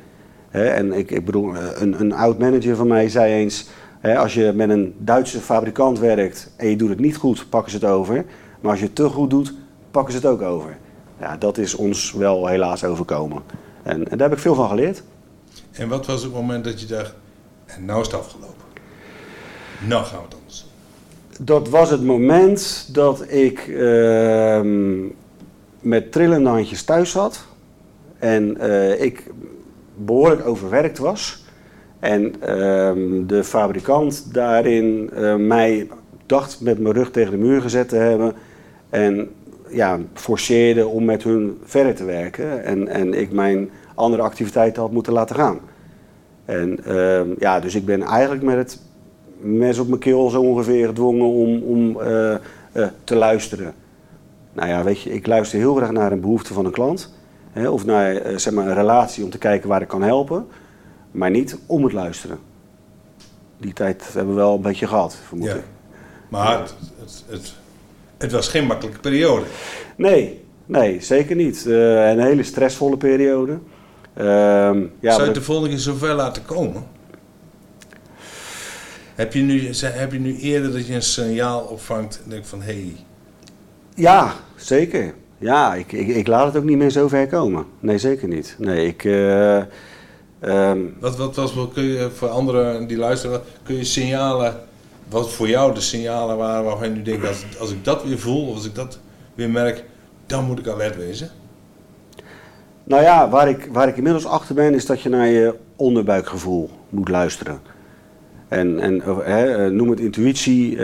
[0.54, 3.68] He, en ik, ik bedoel, een, een oud manager van mij zei eens,
[4.16, 7.76] als je met een Duitse fabrikant werkt en je doet het niet goed, pakken ze
[7.76, 8.24] het over.
[8.60, 9.54] Maar als je het te goed doet,
[9.90, 10.76] pakken ze het ook over.
[11.20, 13.42] Ja, dat is ons wel helaas overkomen.
[13.82, 15.02] En, en daar heb ik veel van geleerd.
[15.72, 17.14] En wat was het moment dat je dacht,
[17.66, 18.64] en nou is het afgelopen?
[19.86, 20.66] Nou gaan we het anders
[21.40, 24.60] Dat was het moment dat ik uh,
[25.80, 27.44] met trillende handjes thuis zat.
[28.18, 29.30] En uh, ik
[29.96, 31.44] behoorlijk overwerkt was.
[32.00, 32.92] En uh,
[33.26, 35.88] de fabrikant daarin uh, mij
[36.26, 38.32] dacht met mijn rug tegen de muur gezet te hebben.
[38.90, 39.28] En
[39.68, 42.64] ja, forceerde om met hun verder te werken.
[42.64, 45.58] En, en ik mijn andere activiteiten had moeten laten gaan.
[46.44, 48.80] En uh, ja, dus ik ben eigenlijk met het
[49.38, 52.34] mes op mijn keel zo ongeveer gedwongen om, om uh,
[52.72, 53.74] uh, te luisteren.
[54.52, 57.14] Nou ja, weet je, ik luister heel graag naar een behoefte van een klant.
[57.54, 60.46] Hè, of naar zeg maar een relatie om te kijken waar ik kan helpen
[61.14, 62.38] maar niet om het luisteren.
[63.58, 65.54] Die tijd hebben we wel een beetje gehad, vermoed ja.
[65.54, 65.64] ik.
[66.28, 67.54] Maar het, het, het,
[68.18, 69.44] het, was geen makkelijke periode.
[69.96, 71.64] Nee, nee zeker niet.
[71.66, 73.58] Uh, een hele stressvolle periode.
[74.16, 74.24] Uh,
[75.00, 76.86] ja, Zou je de volgende keer zover laten komen?
[79.14, 82.62] Heb je, nu, heb je nu eerder dat je een signaal opvangt en denkt van
[82.62, 82.72] hé...
[82.72, 82.96] Hey.
[83.94, 85.14] Ja, zeker.
[85.44, 87.64] Ja, ik, ik, ik, laat het ook niet meer zo ver komen.
[87.80, 88.56] Nee, zeker niet.
[88.58, 89.04] Nee, ik...
[89.04, 89.62] Uh,
[90.46, 94.54] Um, wat, wat was, kun je voor anderen die luisteren, kun je signalen,
[95.08, 98.18] wat voor jou de signalen waren waarvan je nu denkt, als, als ik dat weer
[98.18, 98.98] voel, of als ik dat
[99.34, 99.84] weer merk,
[100.26, 101.30] dan moet ik alert wezen?
[102.84, 106.70] Nou ja, waar ik, waar ik inmiddels achter ben, is dat je naar je onderbuikgevoel
[106.88, 107.60] moet luisteren.
[108.48, 110.76] En, en hè, noem het intuïtie,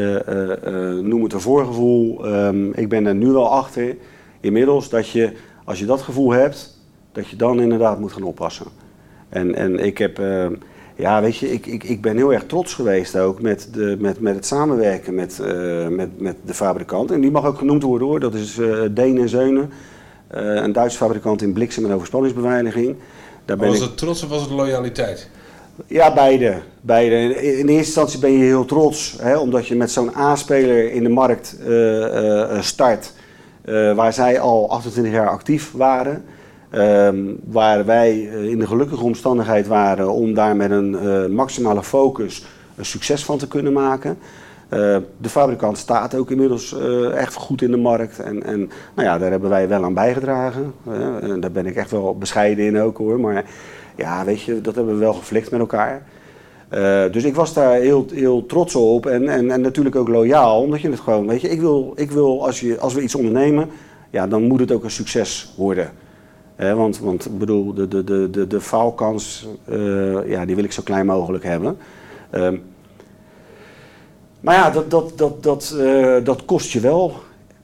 [1.02, 2.26] noem het een voorgevoel.
[2.26, 3.96] Ehm, ik ben er nu wel achter,
[4.40, 5.32] inmiddels, dat je,
[5.64, 6.78] als je dat gevoel hebt,
[7.12, 8.66] dat je dan inderdaad moet gaan oppassen.
[9.28, 10.54] En, en ik heb, ehm,
[10.96, 14.20] ja, weet je, ik, ik, ik ben heel erg trots geweest ook met, de, met,
[14.20, 15.40] met het samenwerken met,
[15.90, 17.10] met, met de fabrikant.
[17.10, 19.70] En die mag ook genoemd worden hoor, dat is Deen en Zeunen.
[20.28, 22.96] een Duitse fabrikant in bliksem- en overspanningsbeveiliging.
[23.44, 25.28] Daar ben was het trots of was het loyaliteit?
[25.86, 26.54] Ja, beide.
[26.80, 27.16] beide.
[27.34, 31.08] In eerste instantie ben je heel trots, hè, omdat je met zo'n A-speler in de
[31.08, 33.12] markt uh, uh, start,
[33.64, 36.24] uh, waar zij al 28 jaar actief waren.
[36.70, 42.46] Ehm, waar wij in de gelukkige omstandigheid waren om daar met een maximale focus
[42.76, 44.18] een succes van te kunnen maken.
[45.16, 46.76] de fabrikant staat ook inmiddels
[47.14, 48.18] echt goed in de markt.
[48.18, 48.58] En, en
[48.94, 50.74] nou ja, daar hebben wij wel aan bijgedragen.
[51.40, 53.20] daar ben ik echt wel bescheiden in ook hoor.
[53.20, 53.44] Maar
[53.96, 56.02] ja, weet je, dat hebben we wel geflikt met elkaar.
[56.74, 60.62] Uh, dus ik was daar heel, heel trots op en, en, en natuurlijk ook loyaal,
[60.62, 63.14] omdat je het gewoon, weet je, ik wil, ik wil als, je, als we iets
[63.14, 63.68] ondernemen,
[64.10, 65.90] ja, dan moet het ook een succes worden.
[66.60, 70.64] Uh, want, want ik bedoel, de, de, de, de, de faalkans, uh, ja, die wil
[70.64, 71.76] ik zo klein mogelijk hebben.
[72.30, 72.56] Ehm,
[74.40, 75.74] maar ja, dat, dat, dat, dat,
[76.24, 77.14] dat kost je wel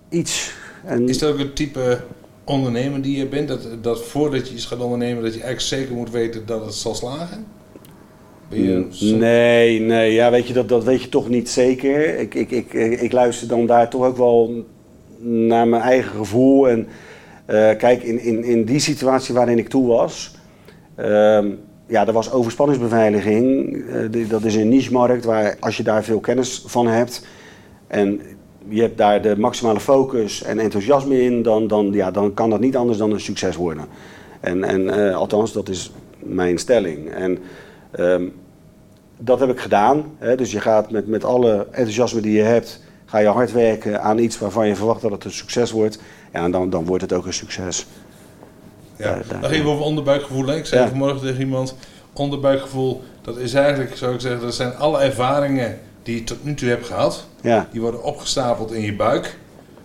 [0.09, 0.55] iets.
[0.85, 2.01] En Is dat ook het type
[2.45, 3.49] ondernemer die je bent?
[3.49, 6.75] Dat, dat voordat je iets gaat ondernemen, dat je eigenlijk zeker moet weten dat het
[6.75, 7.47] zal slagen?
[8.49, 8.87] Je
[9.19, 12.19] Nee, nee, ja, weet je, dat, dat weet je toch niet zeker.
[12.19, 14.65] Ik, ik, ik, ik luister dan daar toch ook wel
[15.19, 16.69] naar mijn eigen gevoel.
[16.69, 16.87] En
[17.51, 20.35] uh, kijk, in, in, in die situatie waarin ik toe was,
[20.99, 21.05] uh,
[21.87, 23.75] ja, er was overspanningsbeveiliging.
[24.13, 27.27] Uh, dat is een niche-markt waar als je daar veel kennis van hebt
[27.87, 28.21] en
[28.69, 32.61] je hebt daar de maximale focus en enthousiasme in, dan, dan, ja, dan kan dat
[32.61, 33.85] niet anders dan een succes worden.
[34.41, 37.11] En, en uh, althans, dat is mijn stelling.
[37.11, 37.39] En
[37.99, 38.35] um,
[39.19, 40.05] dat heb ik gedaan.
[40.19, 40.37] Hè?
[40.37, 44.19] Dus je gaat met, met alle enthousiasme die je hebt, ga je hard werken aan
[44.19, 45.99] iets waarvan je verwacht dat het een succes wordt.
[46.33, 47.87] Ja, en dan, dan wordt het ook een succes.
[48.97, 50.53] Ja, dan even over onderbuikgevoel.
[50.53, 51.77] Ik zei vanmorgen tegen iemand,
[52.13, 56.55] onderbuikgevoel, dat is eigenlijk, zou ik zeggen, dat zijn alle ervaringen die je tot nu
[56.55, 57.27] toe hebt gehad.
[57.41, 57.69] Ja.
[57.73, 59.39] Die worden opgestapeld in je buik.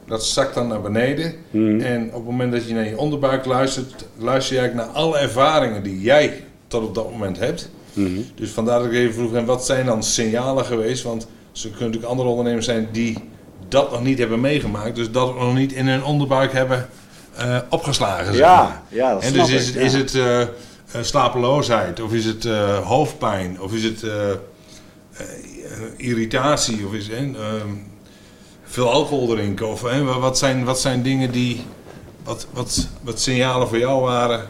[0.06, 1.34] Dat zakt dan naar beneden.
[1.50, 1.80] Mhm.
[1.80, 5.18] En op het moment dat je naar je onderbuik luistert, luister je eigenlijk naar alle
[5.18, 7.70] ervaringen die jij tot op dat moment hebt.
[7.94, 8.22] Mhm.
[8.36, 11.04] Dus vandaar dat ik even vroeg, en wat zijn dan signalen geweest?
[11.04, 13.18] Want er kunnen natuurlijk andere ondernemers zijn die
[13.68, 14.96] dat nog niet hebben meegemaakt.
[14.96, 16.90] Dus dat nog niet in hun onderbuik hebben
[17.40, 18.34] uh, opgeslagen.
[18.34, 20.42] Ja, ja, dat en dus is het, is het uh,
[21.02, 24.06] slapeloosheid, of is het uh, hoofdpijn, of is het
[25.98, 27.36] irritatie, of is het
[28.64, 29.68] veel alcohol drinken?
[29.68, 29.82] Of
[30.20, 31.66] wat, zijn, wat zijn dingen die,
[32.24, 34.48] wat, wat, wat signalen voor jou waren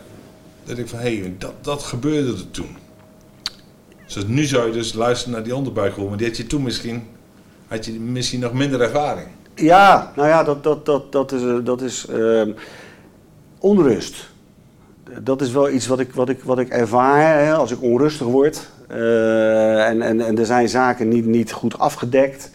[0.63, 2.77] dat ik van, hé, hey, dat, dat gebeurde er toen.
[4.13, 7.04] Dus nu zou je dus luisteren naar die onderbuikgevoel, maar die had je toen misschien,
[7.67, 9.28] had je misschien nog minder ervaring.
[9.56, 12.41] Ja, nou ja, dat, dat, dat, dat is, dat is uh,
[13.60, 14.30] onrust.
[15.21, 18.28] Dat is wel iets wat ik, wat ik, wat ik ervaar hè, als ik onrustig
[18.28, 18.69] word.
[18.91, 22.52] Uh, en, en, en er zijn zaken niet, niet goed afgedekt.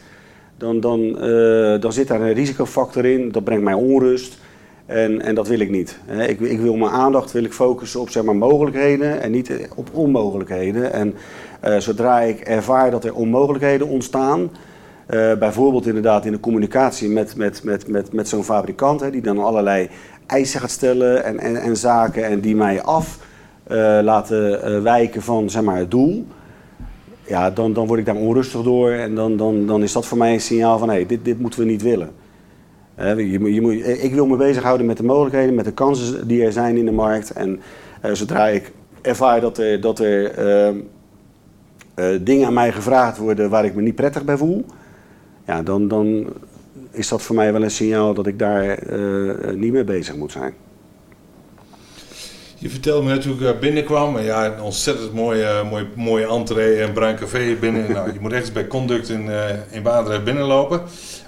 [0.59, 3.33] Dan, dan, uh, dan zit daar een risicofactor in.
[3.33, 4.39] Dat brengt mij onrust.
[4.87, 5.99] En, en dat wil ik niet.
[6.27, 9.89] Ik, ik, wil mijn aandacht wil ik focussen op zeg maar, mogelijkheden en niet op
[9.93, 10.93] onmogelijkheden.
[10.93, 11.15] En
[11.65, 14.49] uh, zodra ik ervaar dat er onmogelijkheden ontstaan, uh,
[15.35, 19.39] bijvoorbeeld inderdaad in de communicatie met, met, met, met, met zo'n fabrikant, hè, die dan
[19.39, 19.89] allerlei
[20.27, 23.19] eisen gaat stellen en, en, en zaken en die mij af
[24.03, 26.27] laten wijken van zeg maar, het doel.
[27.27, 30.19] Ja, dan, dan word ik daar onrustig door en dan, dan, dan is dat voor
[30.19, 32.11] mij een signaal van hé, hey, dit, dit moeten we niet willen.
[32.97, 36.53] Je, je moet, ik wil me bezighouden met de mogelijkheden, met de kansen die er
[36.53, 37.31] zijn in de markt.
[37.31, 37.61] En
[38.05, 40.75] uh, zodra ik ervaar dat er, dat er uh,
[41.97, 44.65] uh, dingen aan mij gevraagd worden waar ik me niet prettig bij voel,
[45.47, 46.27] ja, dan, dan
[46.91, 48.79] is dat voor mij wel een signaal dat ik daar
[49.55, 50.55] niet mee bezig moet zijn.
[52.59, 54.19] Je vertelde me net hoe ik binnenkwam.
[54.19, 57.93] Ja, een ontzettend mooie, mooie, mooie entree en bruin café binnen.
[57.93, 59.31] nou, je moet rechts bij Conduct in,
[59.71, 60.83] in Baandrecht binnenlopen.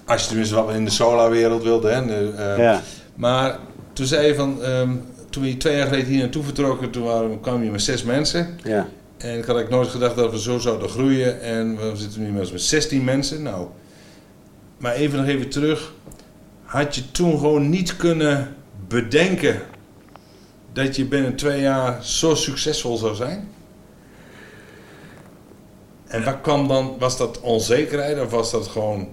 [0.08, 1.88] Als je tenminste wel in de solarwereld wilde.
[1.88, 2.32] Hè.
[2.32, 2.82] Uh, ja.
[3.14, 3.58] Maar
[3.92, 7.40] toen zei je van, um, toen we twee jaar geleden hier naartoe vertrokken, toen waren,
[7.40, 8.58] kwamen je met zes mensen.
[8.64, 8.88] Ja.
[9.16, 11.40] En ik had eigenlijk nooit gedacht dat we zo zouden groeien.
[11.40, 13.42] En we zitten nu met 16 mensen.
[13.42, 13.66] Nou,
[14.78, 15.92] maar even nog even terug.
[16.62, 18.54] Had je toen gewoon niet kunnen
[18.88, 19.62] bedenken
[20.72, 23.48] dat je binnen twee jaar zo succesvol zou zijn?
[26.06, 29.08] En wat kwam dan, was dat onzekerheid of was dat gewoon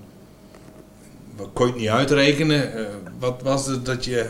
[1.53, 2.79] kon je het niet uitrekenen?
[2.79, 2.85] Uh,
[3.19, 4.25] wat was het dat je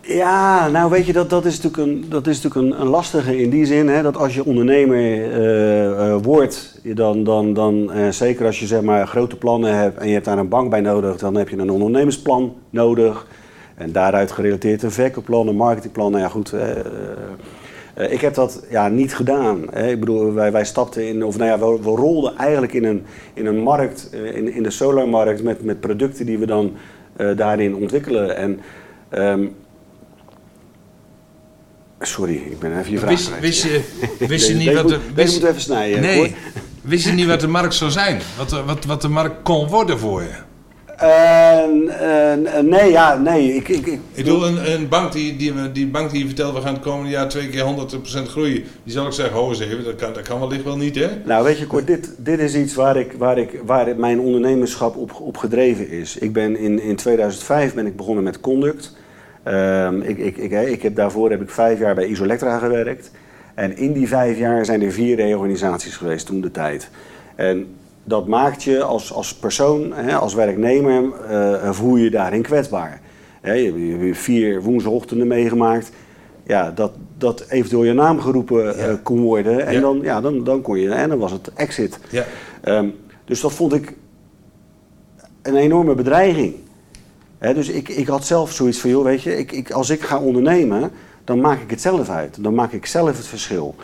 [0.00, 3.38] Ja, nou weet je, dat, dat is natuurlijk, een, dat is natuurlijk een, een lastige
[3.38, 3.88] in die zin.
[3.88, 8.66] Hè, dat als je ondernemer eh, eh, wordt, dan, dan, dan uh, zeker als je
[8.66, 11.48] zeg maar, grote plannen hebt en je hebt daar een bank bij nodig, dan heb
[11.48, 13.26] je een ondernemersplan nodig.
[13.74, 16.10] En daaruit gerelateerd een verkoopplan, een marketingplan.
[16.10, 16.54] Nou ja, goed.
[18.10, 19.64] Ik heb dat ja, niet gedaan.
[19.70, 19.90] Hè.
[19.90, 23.04] Ik bedoel, wij, wij stapten in, of nou ja, we, we rolden eigenlijk in een,
[23.34, 26.72] in een markt, in, in de solarmarkt, met, met producten die we dan
[27.36, 28.36] daarin ontwikkelen.
[28.36, 28.60] En.
[29.12, 29.54] Um,
[32.06, 33.80] Sorry, ik ben even je vraag wist, wist, je,
[34.18, 34.98] wist je niet wat de...
[35.14, 36.00] Wist, moet even snijden.
[36.00, 36.34] Nee,
[36.80, 38.20] wist je niet wat de markt zou zijn?
[38.36, 40.34] Wat, wat, wat de markt kon worden voor je?
[42.62, 43.54] Nee, ja, nee.
[43.54, 46.54] Ik, ik, ik, ik bedoel, een, een bank die, die, die bank die je vertelt,
[46.54, 48.64] we gaan het komende jaar twee keer 100% groeien.
[48.84, 51.08] Die zal ik zeggen, ho even, dat kan, dat kan wellicht wel niet, hè?
[51.24, 54.96] Nou, weet je, Kort, dit, dit is iets waar, ik, waar, ik, waar mijn ondernemerschap
[54.96, 56.18] op, op gedreven is.
[56.18, 58.96] Ik ben in, in 2005 ben ik begonnen met Conduct.
[59.48, 63.10] Um, ik, ik, ik, ik heb, daarvoor heb ik vijf jaar bij Isolectra gewerkt.
[63.54, 66.90] En in die vijf jaar zijn er vier reorganisaties geweest toen de tijd.
[67.34, 67.66] En
[68.04, 73.00] dat maakt je als, als persoon, hè, als werknemer, uh, voel je daarin kwetsbaar.
[73.40, 75.90] Hè, je hebt vier woensdagochtenden meegemaakt.
[76.46, 79.66] Ja, dat, dat eventueel je naam geroepen uh, kon worden.
[79.66, 81.98] En, dan, ja, dan, dan kon je, en dan was het exit.
[82.10, 82.24] Ja.
[82.64, 83.96] Um, dus dat vond ik
[85.42, 86.54] een enorme bedreiging
[87.50, 90.18] dus ik, ik had zelf zoiets van, joh, weet je, ik, ik, als ik ga
[90.18, 90.90] ondernemen,
[91.24, 92.36] dan maak ik het zelf uit.
[92.40, 93.74] Dan maak ik zelf het verschil.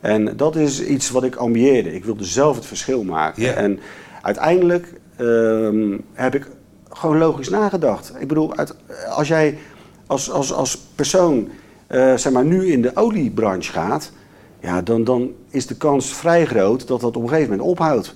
[0.00, 1.94] En dat is iets wat ik ambieerde.
[1.94, 3.56] Ik wilde zelf het verschil maken.
[3.56, 3.78] En
[4.22, 6.46] uiteindelijk ehm, heb ik
[6.90, 8.12] gewoon logisch nagedacht.
[8.18, 8.74] Ik bedoel, uit,
[9.08, 9.58] als jij
[10.06, 11.48] als, als, als persoon
[11.88, 14.12] uh, zeg maar, nu in de oliebranche gaat,
[14.60, 18.14] ja, dan, dan is de kans vrij groot dat dat op een gegeven moment ophoudt.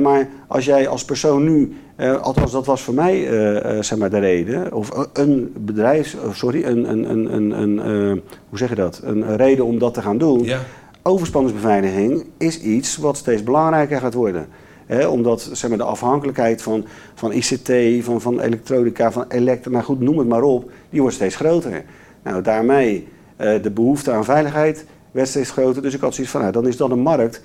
[0.00, 3.98] maar als jij als persoon nu uh, althans, dat was voor mij uh, uh, zeg
[3.98, 4.72] maar de reden.
[4.72, 9.00] Of een bedrijf, sorry, een, een, een, een, een hoe zeg je dat?
[9.04, 10.42] Een reden om dat te gaan doen.
[10.42, 10.60] Ja.
[11.08, 14.48] Overspanningsbeveiliging is iets wat steeds belangrijker gaat worden.
[15.08, 17.70] omdat zeg maar, de afhankelijkheid van, van ICT,
[18.04, 21.84] van, van elektronica, van elektra, nou goed, noem het maar op, die wordt steeds groter.
[22.22, 25.82] Nou, daarmee de behoefte aan veiligheid werd steeds groter.
[25.82, 27.42] Dus ik had zoiets van, nou, dan is dat een markt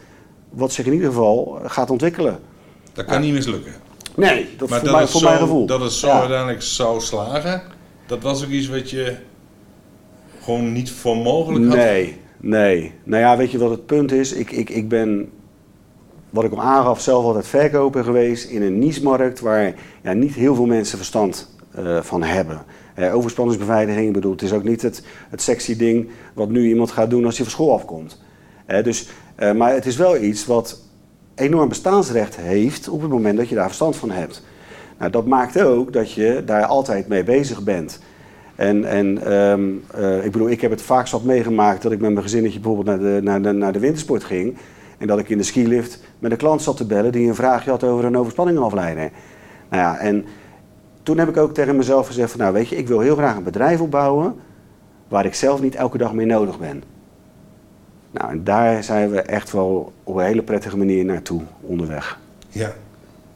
[0.49, 2.39] wat zich in ieder geval gaat ontwikkelen.
[2.93, 3.73] Dat kan niet mislukken.
[4.15, 5.65] Nee, dat maar voor, dat mij, voor mijn gevoel.
[5.65, 7.61] Dat het zo uiteindelijk zou slagen,
[8.05, 9.15] dat was ook iets wat je
[10.41, 11.75] gewoon niet voor mogelijk had?
[11.75, 12.93] Nee, nee.
[13.03, 14.33] Nou ja, weet je wat het punt is?
[14.33, 15.29] Ik, ik, ik ben,
[16.29, 20.55] wat ik al aangaf, zelf altijd verkoper geweest in een niche-markt waar ja, niet heel
[20.55, 22.63] veel mensen verstand uh, van hebben.
[22.99, 27.09] Uh, overspanningsbeveiliging, bedoel, het is ook niet het, het sexy ding wat nu iemand gaat
[27.09, 28.21] doen als hij van school afkomt.
[28.67, 29.09] Uh, dus,
[29.55, 30.81] maar het is wel iets wat
[31.35, 34.43] enorm bestaansrecht heeft op het moment dat je daar verstand van hebt.
[34.99, 37.99] Nou, dat maakt ook dat je daar altijd mee bezig bent.
[38.55, 42.11] En, en um, uh, ik bedoel, ik heb het vaak zat meegemaakt dat ik met
[42.11, 44.57] mijn gezinnetje bijvoorbeeld naar de, naar, de, naar de wintersport ging.
[44.97, 47.69] En dat ik in de skilift met een klant zat te bellen die een vraagje
[47.69, 49.11] had over een overspanningafleider.
[49.69, 50.25] Nou ja, en
[51.03, 53.35] toen heb ik ook tegen mezelf gezegd van nou weet je, ik wil heel graag
[53.35, 54.35] een bedrijf opbouwen
[55.07, 56.83] waar ik zelf niet elke dag mee nodig ben.
[58.11, 62.19] Nou, en daar zijn we echt wel op een hele prettige manier naartoe onderweg.
[62.49, 62.73] Ja.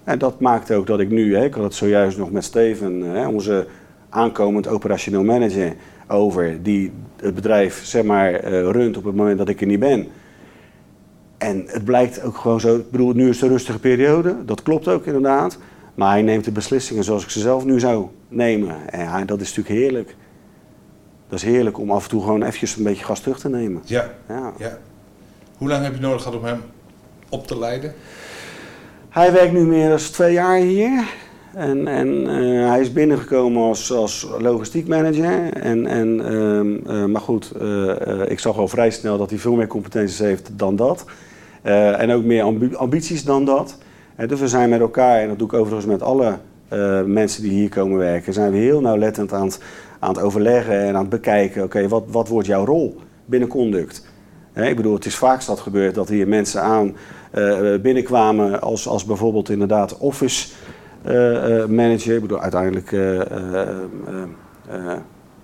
[0.03, 3.01] En dat maakt ook dat ik nu, hè, ik had het zojuist nog met Steven,
[3.01, 3.67] hè, onze
[4.10, 5.76] aankomend operationeel manager,
[6.08, 6.91] over, die
[7.22, 10.08] het bedrijf zeg maar uh, runt op het moment dat ik er niet ben.
[11.38, 14.63] En het blijkt ook gewoon zo, ik bedoel, nu is het een rustige periode, dat
[14.63, 15.58] klopt ook inderdaad.
[15.96, 18.89] Maar hij neemt de beslissingen zoals ik ze zelf nu zou nemen.
[18.89, 20.15] En dat is natuurlijk heerlijk
[21.30, 23.82] dat is heerlijk om af en toe gewoon eventjes een beetje gas terug te nemen.
[23.86, 24.10] Ja.
[24.28, 24.54] ja.
[24.58, 24.78] ja.
[25.58, 26.62] Hoe lang heb je nodig gehad om hem
[27.30, 27.93] op te leiden?
[29.10, 31.04] Hij werkt nu meer dan twee jaar hier.
[31.58, 35.54] En, en uh, hij is binnengekomen als, als logistiek manager.
[35.54, 37.52] En, en, uh, uh, maar goed,
[38.28, 41.06] ik zag al vrij snel dat hij veel meer competenties heeft dan dat.
[41.62, 42.43] en ook meer
[42.78, 43.78] ambities dan dat.
[44.28, 46.38] dus we zijn met elkaar, en dat doe ik overigens met alle
[47.06, 49.60] mensen die hier komen werken, zijn we heel nauwlettend aan het
[50.00, 54.08] aan het overleggen en aan het bekijken, oké, wat, wat wordt jouw rol binnen Conduct?
[54.54, 56.96] ik bedoel, het is vaak dat gebeurd dat hier mensen aan
[57.82, 60.48] binnenkwamen als, als bijvoorbeeld inderdaad office
[61.68, 62.16] manager.
[62.16, 62.96] Ik bedoel, uiteindelijk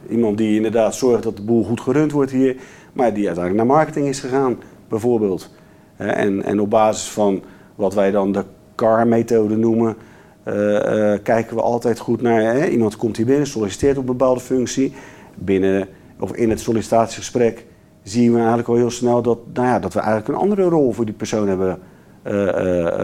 [0.09, 2.55] iemand die inderdaad zorgt dat de boel goed gerund wordt hier,
[2.93, 5.49] maar die uiteindelijk naar marketing is gegaan, bijvoorbeeld.
[5.95, 7.43] en, en op basis van
[7.75, 8.43] wat wij dan de
[8.75, 9.95] CAR-methode noemen,
[11.23, 12.41] kijken we altijd goed naar.
[12.41, 12.67] Hè?
[12.67, 14.93] Iemand komt hier binnen, solliciteert op een bepaalde functie.
[15.35, 15.87] Binnen
[16.19, 17.65] of in het sollicitatiegesprek
[18.03, 20.91] zien we eigenlijk al heel snel dat, nou ja, dat we eigenlijk een andere rol
[20.91, 21.79] voor die persoon hebben,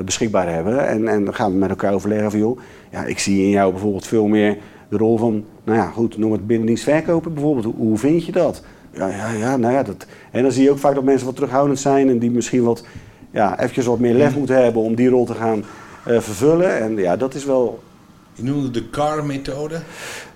[0.06, 0.88] beschikbaar hebben.
[0.88, 2.60] En, en dan gaan we met elkaar overleggen van joh,
[2.92, 4.58] ja, ik zie in jou bijvoorbeeld veel meer
[4.90, 7.66] de rol van, nou ja, goed, noem het binnendienst verkopen bijvoorbeeld.
[7.66, 8.64] Hoe, hoe vind je dat?
[8.94, 10.06] Ja, ja, ja, nou ja, dat...
[10.32, 12.86] En dan zie je ook vaak dat mensen wat terughoudend zijn en die misschien wat,
[13.32, 15.64] ja, eventjes wat meer lef moeten hebben om die rol te gaan
[16.06, 16.80] eh, vervullen.
[16.80, 17.80] En ja, dat is wel...
[18.34, 19.80] Je noemde de CAR-methode.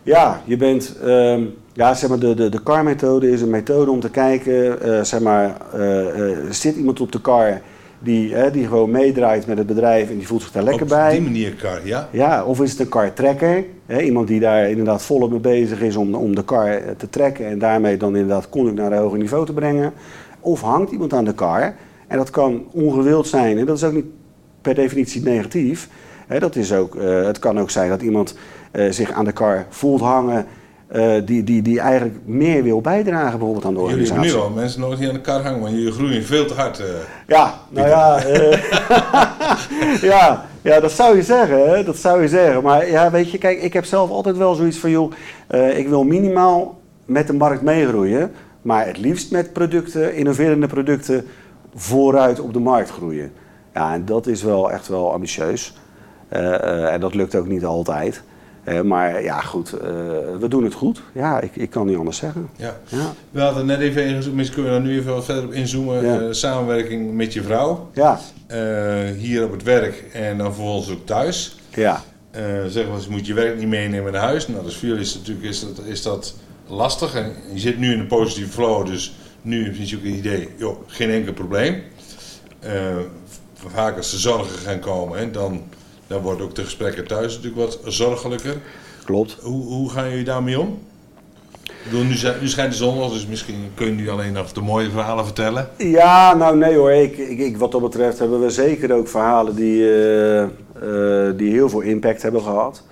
[0.03, 0.97] Ja, je bent...
[1.03, 1.43] ehm,
[1.73, 5.19] ja, zeg maar, de, de, de CAR-methode is een methode om te kijken, eh, zeg
[5.19, 7.61] maar, eh, eh, zit iemand op de car
[8.03, 10.87] die, hè, die gewoon meedraait met het bedrijf en die voelt zich daar lekker Op
[10.87, 11.11] bij.
[11.11, 12.09] die manier ja.
[12.11, 13.65] Ja, of is het een car-trekker?
[13.85, 17.09] Hè, iemand die daar inderdaad volop mee bezig is om, om de car eh, te
[17.09, 19.93] trekken en daarmee dan inderdaad conduct naar een hoger niveau te brengen.
[20.39, 21.75] Of hangt iemand aan de car
[22.07, 24.05] en dat kan ongewild zijn en dat is ook niet
[24.61, 25.89] per definitie negatief.
[26.27, 28.35] Hè, dat is ook, eh, het kan ook zijn dat iemand
[28.71, 30.45] eh, zich aan de car voelt hangen
[30.93, 34.47] eh, die, die, die eigenlijk meer wil bijdragen bijvoorbeeld aan de Jullie hebben organisatie.
[34.49, 36.79] nu al mensen nog niet aan de kar hangen, want jullie groeien veel te hard.
[36.79, 36.85] eh.
[37.27, 38.63] Ja, nou ja, eh,
[40.11, 41.83] ja, ja, dat zou je zeggen, hè?
[41.83, 42.63] dat zou je zeggen.
[42.63, 45.11] Maar ja, weet je, kijk, ik heb zelf altijd wel zoiets van, joh,
[45.75, 51.25] ik wil minimaal met de markt meegroeien, maar het liefst met producten, innoverende producten,
[51.75, 53.31] vooruit op de markt groeien.
[53.73, 55.73] Ja, en dat is wel echt wel ambitieus.
[56.29, 58.21] En dat lukt ook niet altijd.
[58.63, 59.79] Eh, maar ja, goed, eh,
[60.39, 61.01] we doen het goed.
[61.13, 62.49] Ja, ik, ik kan niet anders zeggen.
[62.55, 62.79] Ja.
[62.87, 65.53] Ja, We hadden net even ingezoomd, misschien kunnen we daar nu even wat verder op
[65.53, 66.05] inzoomen.
[66.05, 66.19] Ja.
[66.19, 68.19] Eh, samenwerking met je vrouw, ja,
[69.17, 71.59] hier op het werk en dan vervolgens ook thuis.
[71.69, 72.03] ja.
[72.67, 74.47] Zeggen we, eens, je moet je werk niet meenemen naar huis.
[74.47, 76.35] Nou, dus voor jullie is, het natuurlijk, is, dat, is dat
[76.67, 77.15] lastig.
[77.15, 80.49] En je zit nu in een positieve flow, dus nu heb je ook een idee,
[80.57, 81.83] joh, geen enkel probleem.
[83.53, 85.63] Vaak als de zorgen gaan komen, hè, dan,
[86.13, 88.55] dan worden ook de gesprekken thuis natuurlijk wat zorgelijker.
[89.05, 89.37] klopt.
[89.41, 90.79] Hoe, hoe gaan jullie daarmee om?
[91.63, 94.61] Ik bedoel, nu, nu schijnt de zon dus misschien kun je nu alleen nog de
[94.61, 95.69] mooie verhalen vertellen.
[95.77, 96.91] Ja, nou nee hoor.
[96.91, 100.49] Ik, ik, ik- wat dat betreft hebben we zeker ook verhalen die, eh, eh,
[101.37, 102.83] die heel veel impact hebben gehad.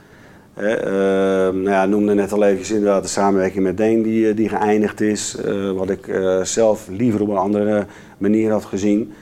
[0.54, 4.50] Hè, eh, nou ja, noemde net al even inderdaad de samenwerking met Deen die, die
[4.50, 5.36] geëindigd is.
[5.76, 6.10] wat ik
[6.44, 7.86] zelf liever op een andere
[8.18, 9.14] manier had gezien.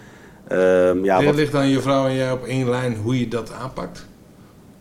[0.50, 3.54] Ehm, ja, wat, ligt dan je vrouw en jij op één lijn hoe je dat
[3.54, 4.06] aanpakt?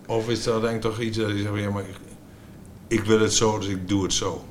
[0.07, 1.97] Of is dat denk ik toch iets dat je zegt, ja, maar ik,
[2.87, 4.43] ik wil het zo, dus ik doe het zo.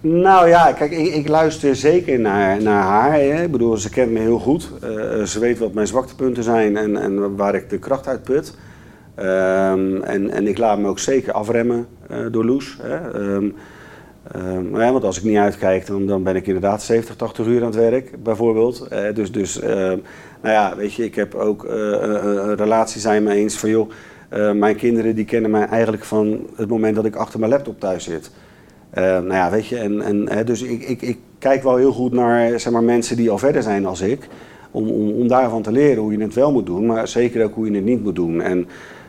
[0.00, 3.12] Nou ja, kijk, ik, ik luister zeker naar, naar haar.
[3.12, 3.42] Hè.
[3.42, 4.70] Ik bedoel, ze kent me heel goed.
[4.82, 8.54] Eh, ze weet wat mijn zwaktepunten zijn en, en waar ik de kracht uit put.
[9.14, 12.78] Ehm, en, en ik laat me ook zeker afremmen eh, door Loes.
[12.82, 13.10] Hè.
[13.10, 13.48] Ehm,
[14.32, 17.66] ehm, ja, want als ik niet uitkijk, dan, ben ik inderdaad 70, 80 uur aan
[17.66, 18.88] het werk, bijvoorbeeld.
[18.88, 19.98] Eh, dus, dus ehm,
[20.42, 23.70] nou ja, weet je, ik heb ook eh, een, een relatie zijn me eens van,
[23.70, 23.90] joh,
[24.28, 27.80] eh, mijn kinderen die kennen mij eigenlijk van het moment dat ik achter mijn laptop
[27.80, 28.30] thuis zit.
[28.90, 32.12] Eh, nou ja, weet je, en, en, dus ik, ik, ik kijk wel heel goed
[32.12, 34.28] naar zeg maar, mensen die al verder zijn als ik.
[34.70, 37.54] Om, om, om daarvan te leren hoe je het wel moet doen, maar zeker ook
[37.54, 38.40] hoe je het niet moet doen.
[38.42, 38.68] En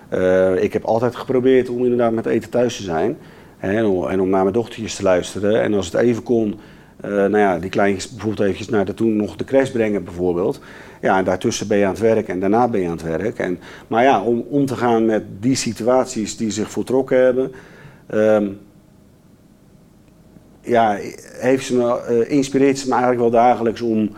[0.09, 3.17] eh, ik heb altijd geprobeerd om inderdaad met eten thuis te zijn.
[3.59, 5.61] En, om, en naar mijn dochtertjes te luisteren.
[5.61, 6.59] En als het even kon,
[7.01, 10.59] eh, nou ja, die kleintjes bijvoorbeeld eventjes naar de, toen nog de crash brengen bijvoorbeeld.
[11.01, 13.39] Ja, en daartussen ben je aan het werk en daarna ben je aan het werk.
[13.39, 17.51] En, maar ja, om om te gaan met die situaties die zich voltrokken hebben...
[18.07, 18.47] ehm,
[20.61, 20.97] ja,
[21.33, 24.09] heeft ze me, eh, inspireert ze me eigenlijk wel dagelijks om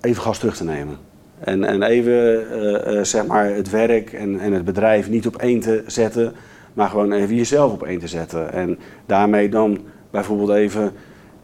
[0.00, 0.96] even gas terug te nemen.
[1.38, 2.50] En, en even
[2.84, 6.34] eh, zeg maar het werk en, en het bedrijf niet op één te zetten,
[6.78, 8.52] maar gewoon even jezelf op één te zetten.
[8.52, 9.78] En daarmee dan
[10.10, 10.92] bijvoorbeeld even,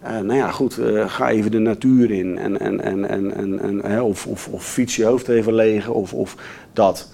[0.01, 2.39] eh, nou ja goed, eh, ga even de natuur in.
[2.39, 6.37] En, en, en, en, en, of, of, of fiets je hoofd even leeg of, of
[6.73, 7.13] dat.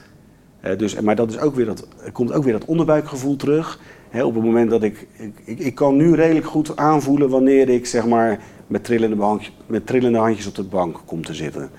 [0.60, 3.80] Eh, dus, maar dat is ook weer dat, er komt ook weer dat onderbuikgevoel terug.
[4.08, 5.06] Hè, op het moment dat ik,
[5.44, 9.86] ik, ik, kan nu redelijk goed aanvoelen wanneer ik zeg maar met trillende, bank, met
[9.86, 11.70] trillende handjes op de bank kom te zitten.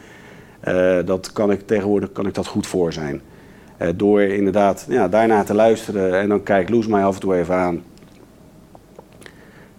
[1.06, 3.22] Dat kan ik tegenwoordig kan ik dat goed voor zijn.
[3.82, 7.36] Eh, door inderdaad ja, daarna te luisteren en dan kijkt Loes mij af en toe
[7.36, 7.84] even aan.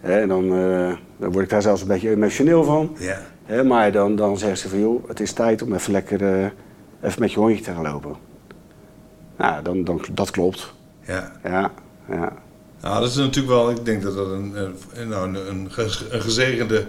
[0.01, 2.97] Hè, en dan, eh, dan word ik daar zelfs een beetje emotioneel van.
[2.99, 3.21] Ja.
[3.45, 6.45] Hè, maar dan, dan zegt ze van joh, het is tijd om even lekker eh,
[7.03, 8.15] even met je hondje te gaan lopen.
[9.37, 10.73] Nou, dan, dan, dat klopt.
[11.07, 11.33] ja.
[11.45, 11.71] Ja,
[12.09, 12.33] ja.
[12.81, 14.55] Nou, dat is natuurlijk wel, ik denk dat dat een,
[14.95, 16.87] een, nou, een, een, ge- een gezegende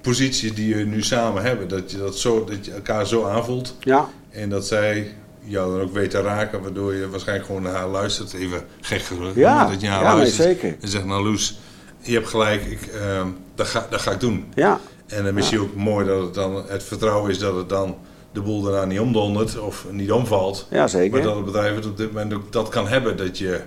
[0.00, 1.68] positie die je nu samen hebben.
[1.68, 3.76] Dat je, dat zo, dat je elkaar zo aanvoelt.
[3.80, 5.14] Ja, En dat zij
[5.44, 8.32] jou dan ook weet te raken, waardoor je waarschijnlijk gewoon naar haar luistert.
[8.32, 9.34] Even gek gezegd.
[9.34, 10.76] ja, dat je naar haar ja nee, zeker.
[10.80, 11.58] En zegt, nou Loes,
[12.00, 14.44] je hebt gelijk, ik, ehm, dat, ga, dat ga ik doen.
[14.54, 17.68] Ja, En dan is het ook mooi dat het dan het vertrouwen is dat het
[17.68, 17.96] dan
[18.32, 20.66] de boel daarna niet omdondert of niet omvalt.
[20.70, 21.10] ja zeker.
[21.10, 23.60] Maar dat het bedrijf het op dit moment ook dat kan hebben dat je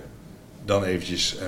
[0.64, 1.46] dan eventjes eh,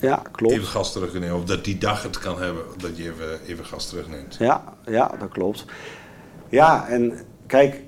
[0.00, 0.54] Ja, klopt.
[0.54, 1.32] even gas terugneemt.
[1.32, 4.36] Of dat die dag het kan hebben dat je even, even gas terugneemt.
[4.38, 5.64] Ja, ja, dat klopt.
[6.48, 7.12] Ja, en
[7.46, 7.80] kijk,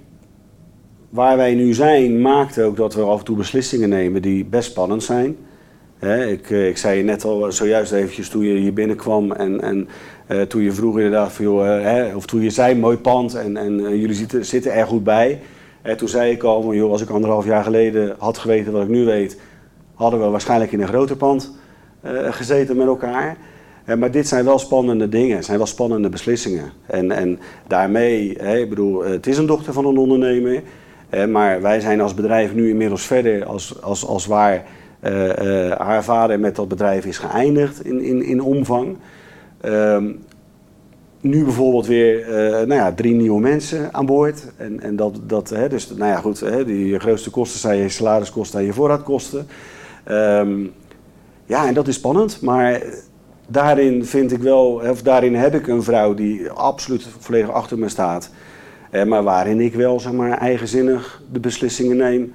[1.11, 4.71] waar wij nu zijn maakt ook dat we af en toe beslissingen nemen die best
[4.71, 5.37] spannend zijn.
[6.29, 9.89] Ik, ik zei je net al zojuist eventjes toen je hier binnenkwam en, en
[10.49, 13.99] toen je vroeg inderdaad van joh, hè, of toen je zei mooi pand en, en
[13.99, 15.41] jullie zitten, zitten er goed bij.
[15.83, 18.89] En toen zei ik al, joh, als ik anderhalf jaar geleden had geweten wat ik
[18.89, 19.41] nu weet,
[19.95, 21.53] hadden we waarschijnlijk in een groter pand
[22.31, 23.37] gezeten met elkaar.
[23.99, 26.73] Maar dit zijn wel spannende dingen, zijn wel spannende beslissingen.
[26.87, 30.63] En, en daarmee, ik bedoel, het is een dochter van een ondernemer.
[31.29, 34.65] Maar wij zijn als bedrijf nu inmiddels verder als, als, als waar
[35.03, 38.97] uh, haar vader met dat bedrijf is geëindigd in, in, in omvang.
[39.61, 40.13] Ehm,
[41.21, 42.27] nu bijvoorbeeld weer
[42.67, 44.45] nou ja, drie nieuwe mensen aan boord.
[44.57, 47.89] En, en dat, dat, hè, dus nou ja, goed, hè, die grootste kosten zijn je
[47.89, 49.47] salariskosten en je voorraadkosten.
[50.11, 50.73] Um,
[51.51, 52.83] ja, en dat is spannend, maar
[53.47, 57.89] daarin vind ik wel, of daarin heb ik een vrouw die absoluut volledig achter me
[57.89, 58.31] staat.
[58.91, 62.33] Eh, maar waarin ik wel zeg maar, eigenzinnig de beslissingen neem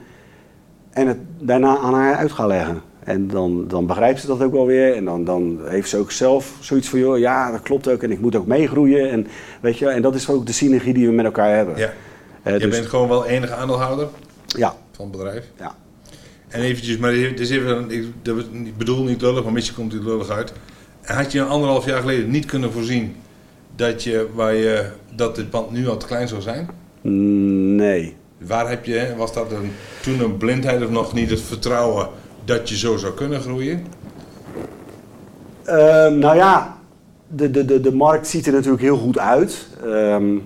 [0.95, 2.81] en het daarna aan haar uit ga leggen.
[3.03, 4.95] En dan, dan begrijpt ze dat ook wel weer.
[4.95, 8.03] En dan, dan heeft ze ook zelf zoiets van, joh, ja, dat klopt ook.
[8.03, 9.09] En ik moet ook meegroeien.
[9.09, 9.27] En,
[9.61, 11.77] weet je, en dat is ook de synergie die we met elkaar hebben.
[11.77, 11.93] Ja.
[12.43, 14.07] Uh, je dus, bent gewoon wel enige aandeelhouder
[14.45, 14.75] ja.
[14.91, 15.45] van het bedrijf?
[15.59, 15.75] Ja.
[16.47, 18.03] En eventjes, maar dit is even, ik,
[18.51, 20.53] ik bedoel niet lullig, maar misschien komt het lullig uit.
[21.01, 23.15] Had je een anderhalf jaar geleden niet kunnen voorzien
[23.75, 26.69] dat, je, waar je, dat dit pand nu al te klein zou zijn?
[27.75, 28.15] Nee.
[28.37, 29.71] Waar heb je, was dat een,
[30.01, 32.07] toen een blindheid of nog niet het vertrouwen
[32.45, 33.85] dat je zo zou kunnen groeien?
[35.69, 36.77] Um, nou ja,
[37.27, 39.67] de, de, de, de markt ziet er natuurlijk heel goed uit.
[39.85, 40.43] Um,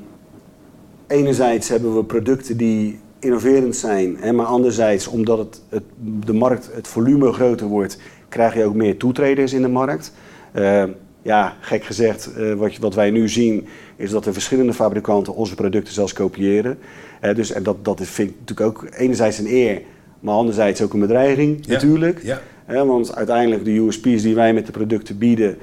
[1.07, 5.83] enerzijds hebben we producten die innoverend zijn, hè, maar anderzijds, omdat het, het,
[6.25, 7.99] de markt, het volume groter wordt,
[8.29, 10.13] krijg je ook meer toetreders in de markt.
[10.53, 10.83] Uh,
[11.29, 15.55] ja, gek gezegd, uh, wat, wat, wij nu zien is dat er verschillende fabrikanten onze
[15.55, 16.77] producten zelfs kopiëren.
[17.21, 19.81] Uh, dus, en dat, dat vind ik natuurlijk ook enerzijds een eer,
[20.19, 22.23] maar anderzijds ook een bedreiging ja, natuurlijk.
[22.23, 22.85] Ja.
[22.85, 25.57] want uiteindelijk de USP's die wij met de producten bieden,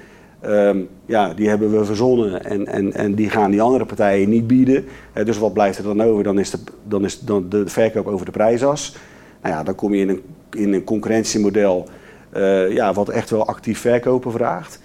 [0.44, 4.46] um, ja, die hebben we verzonnen en, en, en die gaan die andere partijen niet
[4.46, 4.84] bieden.
[5.24, 6.24] dus wat blijft er dan over?
[6.24, 6.58] Dan is de,
[6.88, 8.96] dan is dan de verkoop over de prijsas.
[9.42, 11.88] Nou ja, dan kom je in een, in een concurrentiemodel
[12.68, 14.84] ja, wat echt wel actief verkopen vraagt.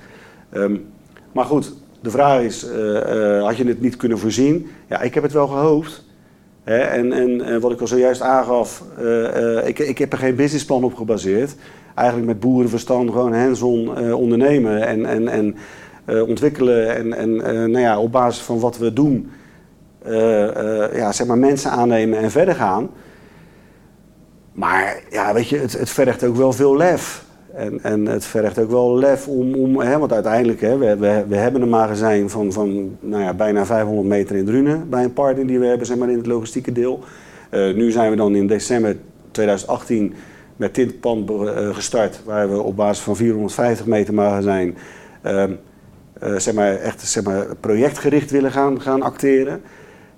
[0.54, 0.86] Um,
[1.32, 4.68] maar goed, de vraag is, uh, uh, had je het niet kunnen voorzien?
[4.89, 6.04] Ja, ik heb het wel gehoopt.
[6.64, 6.78] Hè?
[6.78, 8.84] En, en wat ik al zojuist aangaf,
[9.66, 11.56] ik, ik heb er geen businessplan op gebaseerd.
[11.95, 15.56] Eigenlijk met boerenverstand gewoon hands-on ondernemen en, en, en
[16.28, 16.95] ontwikkelen.
[16.95, 17.36] En, en
[17.72, 19.32] nou ja, op basis van wat we doen,
[20.93, 22.89] ja, zeg maar mensen aannemen en verder gaan.
[24.52, 27.26] Maar ja, weet je, het, het vergt ook wel veel lef.
[27.56, 31.26] En, en het vergt ook wel lef om, om hè, want uiteindelijk, hè, we, we,
[31.28, 35.14] we hebben een magazijn van, van nou ja, bijna 500 meter in Drunen bij een
[35.14, 37.04] partner die we hebben zeg maar, in het logistieke deel.
[37.52, 38.97] Uh, nu zijn we dan in december
[39.32, 40.14] 2018
[40.56, 44.78] met dit pand uh, gestart, waar we op basis van 450 meter magazijn
[45.26, 45.43] uh,
[46.38, 49.62] zeg maar, echt zeg maar, projectgericht willen gaan, gaan acteren.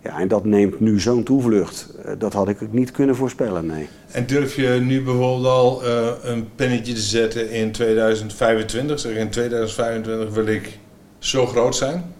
[0.03, 1.87] Ja, en dat neemt nu zo'n toevlucht.
[2.05, 3.87] Eh, dat had ik niet kunnen voorspellen, nee.
[4.11, 8.99] En durf je nu bijvoorbeeld al uh, een pennetje te zetten in 2025?
[8.99, 10.79] Zeg, in 2025 wil ik
[11.19, 12.13] zo groot zijn?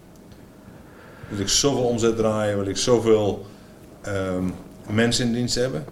[1.29, 2.57] Wil ik zoveel omzet draaien?
[2.57, 3.45] Wil ik zoveel
[4.07, 4.53] um,
[4.89, 5.85] mensen in dienst hebben?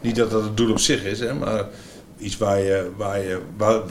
[0.00, 1.64] Niet dat dat het doel op zich is, hè, maar
[2.18, 3.82] iets waar je, waar je waar,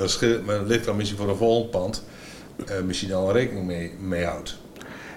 [0.45, 2.03] waar ligt dan misschien voor een volgend pand,
[2.69, 4.57] uh, misschien al rekening mee, mee houdt.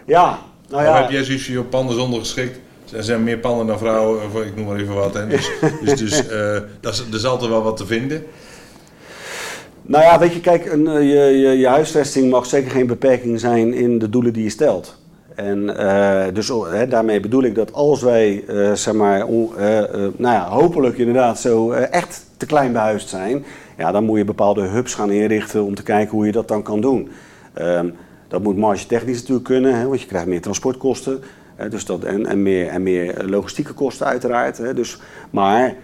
[0.06, 0.38] Ja,
[0.70, 0.92] nou ja.
[0.92, 2.58] Of heb jij zoiets je panden zonder geschikt?
[2.92, 5.14] Er zijn meer panden dan vrouwen, of ik noem maar even wat.
[5.14, 5.26] Hè.
[5.26, 5.50] Dus,
[5.84, 8.24] dus, dus uh, dat is, er is altijd wel wat te vinden.
[9.82, 13.40] Nou ja, weet je, kijk, een, eh, je, je, je, huisvesting mag zeker geen beperking
[13.40, 14.98] zijn in de doelen die je stelt.
[15.34, 19.50] En uh, dus oh, hè, daarmee bedoel ik dat als wij, uh, zeg maar, on,
[20.16, 23.44] nou ja, hopelijk inderdaad zo echt te klein behuisd zijn,
[23.76, 26.62] ja, dan moet je bepaalde hubs gaan inrichten om te kijken hoe je dat dan
[26.62, 27.08] kan doen.
[27.54, 27.88] Ehm,
[28.30, 31.20] dat moet marge technisch natuurlijk kunnen, hè, want je krijgt meer transportkosten.
[31.54, 34.58] Hè, dus dat, en, en, meer, en meer logistieke kosten uiteraard.
[34.58, 34.98] Hè, dus,
[35.30, 35.74] maar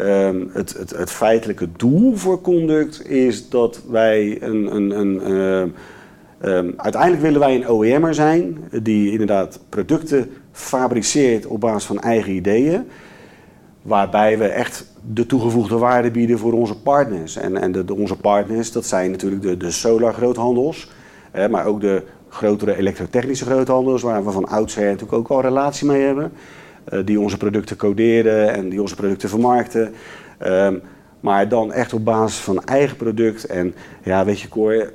[0.00, 4.74] um, het, het, het, feitelijke doel voor Conduct is dat wij een...
[4.76, 5.62] een, een uh,
[6.42, 12.32] Um, uiteindelijk willen wij een OEM'er zijn die inderdaad producten fabriceert op basis van eigen
[12.32, 12.84] ideeën.
[13.82, 17.36] Waarbij we echt de toegevoegde waarde bieden voor onze partners.
[17.36, 20.90] En, en de, onze partners, dat zijn natuurlijk de, de solar groothandels
[21.50, 26.02] maar ook de grotere elektrotechnische groothandels, waar we van oudsher natuurlijk ook wel relatie mee
[26.02, 26.32] hebben.
[26.92, 29.92] Uh, die onze producten coderen en die onze producten vermarkten.
[30.46, 30.82] Um,
[31.20, 33.44] maar dan echt op basis van eigen product.
[33.44, 34.92] En ja, weet je, Cor,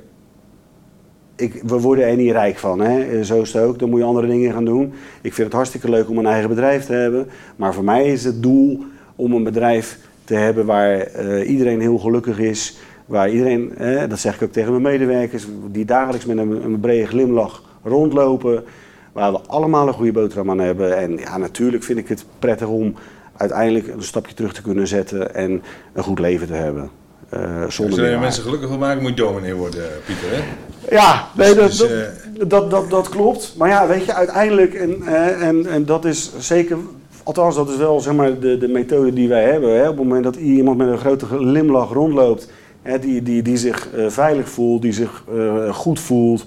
[1.36, 2.80] ik, we worden er niet rijk van.
[2.80, 3.24] Hè?
[3.24, 3.78] Zo is het ook.
[3.78, 4.92] Dan moet je andere dingen gaan doen.
[5.22, 7.28] Ik vind het hartstikke leuk om een eigen bedrijf te hebben.
[7.56, 8.84] Maar voor mij is het doel
[9.16, 12.78] om een bedrijf te hebben waar uh, iedereen heel gelukkig is.
[13.06, 16.80] Waar iedereen, hè, dat zeg ik ook tegen mijn medewerkers, die dagelijks met een, een
[16.80, 18.64] brede glimlach rondlopen.
[19.12, 20.96] Waar we allemaal een goede boterham aan hebben.
[20.96, 22.94] En ja, natuurlijk vind ik het prettig om
[23.36, 26.90] uiteindelijk een stapje terug te kunnen zetten en een goed leven te hebben.
[27.34, 30.28] Uh, zonder Als je mensen gelukkig wil maken, moet je dominee worden, Pieter.
[30.30, 30.42] Hè?
[30.90, 33.54] Ja, nee, dat, Dus, dat, eh, dat, dat, dat klopt.
[33.58, 36.76] Maar ja, weet je, uiteindelijk, en, eh, en, en dat is zeker,
[37.22, 39.76] althans dat is wel zeg maar, de, de methode die wij hebben.
[39.76, 39.82] Hè.
[39.88, 42.50] Op het moment dat iemand met een grote limlach rondloopt,
[42.84, 46.46] hè, die, die, die zich eh, veilig voelt, die zich eh, goed voelt,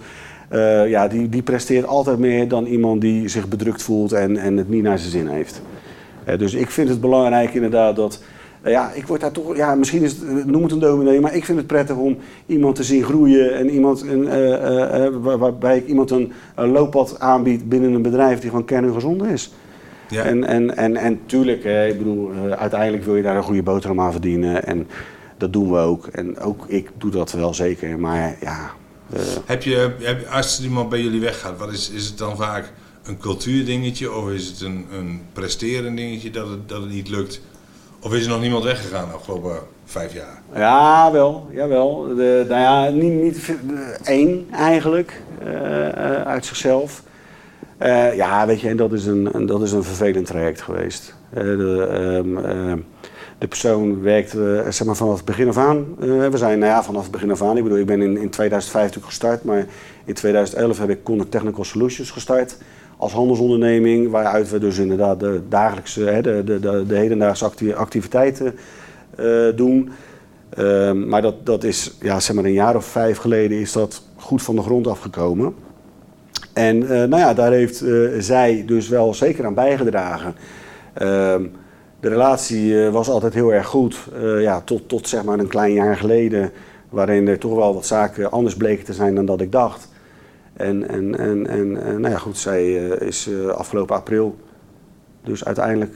[0.50, 4.58] eh, ja, die, die presteert altijd meer dan iemand die zich bedrukt voelt en, en
[4.58, 5.62] het niet naar zijn zin heeft.
[6.38, 8.24] Dus ik vind het belangrijk inderdaad dat.
[8.64, 9.56] ja, ik word daar toch.
[9.56, 12.76] Ja, misschien is het, noem het een dominee, maar ik vind het prettig om iemand
[12.76, 13.56] te zien groeien.
[13.56, 14.24] En iemand, een,
[15.22, 19.54] waar- waarbij ik iemand een, een looppad aanbied binnen een bedrijf die gewoon kerngezond is.
[20.10, 20.24] Ja.
[20.24, 24.00] En, en, en, en tuurlijk, hè, ik bedoel, uiteindelijk wil je daar een goede boterham
[24.02, 24.66] aan verdienen.
[24.66, 24.88] En
[25.38, 26.08] dat doen we ook.
[26.08, 28.00] En ook ik doe dat wel zeker.
[28.00, 28.72] Maar ja.
[29.14, 32.38] eh, Heb je, heb, je- als iemand bij jullie weggaat, wat is, is het dan
[32.38, 32.72] vaak
[33.04, 37.42] een cultuurdingetje of is het een, een presteren dingetje dat het, dat het niet lukt?
[38.02, 40.42] Of is er nog niemand weggegaan de afgelopen vijf jaar?
[40.56, 41.48] Ja, wel.
[41.52, 42.02] Jawel.
[42.16, 47.04] De, nou ja, niet, niet de- één eigenlijk eh, uit zichzelf.
[47.78, 51.16] Eh, ja, weet je, en dat is een, dat is een vervelend traject geweest.
[51.34, 52.74] De, ehm, eh,
[53.38, 55.86] de persoon werkt eh, zeg maar vanaf het begin af aan.
[56.00, 57.58] Eh, we zijn nou ja, vanaf het begin af aan.
[57.58, 59.66] Ik bedoel, ik ben in, in 2005 natuurlijk gestart, maar
[60.06, 62.58] in 2011 heb ik Connect Technical Solutions gestart
[62.98, 67.74] als handelsonderneming, waaruit we dus inderdaad de dagelijkse, hè, de, de, de, de hedendaagse acti-
[67.74, 68.56] activiteiten
[69.16, 69.26] eh,
[69.56, 69.90] doen.
[70.50, 74.04] Ehm, maar dat, dat is, ja, zeg maar een jaar of vijf geleden is dat
[74.16, 75.56] goed van de grond afgekomen.
[76.54, 77.84] En nou ja, daar heeft
[78.20, 80.36] zij dus wel zeker aan bijgedragen.
[82.08, 85.48] De relatie eh, was altijd heel erg goed, eh, ja, tot, tot zeg maar een
[85.48, 86.52] klein jaar geleden,
[86.90, 89.88] waarin er toch wel wat zaken anders bleken te zijn dan dat ik dacht.
[90.54, 94.36] En, en, en, en nou ja, goed, zij eh, is afgelopen april
[95.24, 95.96] dus uiteindelijk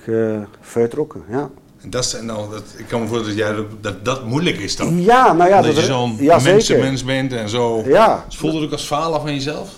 [0.61, 1.23] vertrokken.
[1.29, 1.49] Ja.
[1.81, 4.75] En dat dan, dat, ik kan me voorstellen dat, jij, dat- dat dat moeilijk is
[4.75, 5.01] dan.
[5.01, 7.83] Ja, nou ja, dat je zo'n ja, mensenmens bent en zo.
[7.85, 9.69] Ja, Dus voelde het ook als falen van jezelf?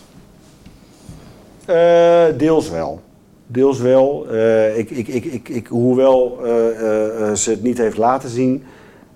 [2.37, 3.01] Deels wel.
[3.47, 4.27] Deels wel.
[4.29, 8.29] Eh, ik, ik, ik, ik, ik, hoewel eh, eh, eh, ze het niet heeft laten
[8.29, 8.63] zien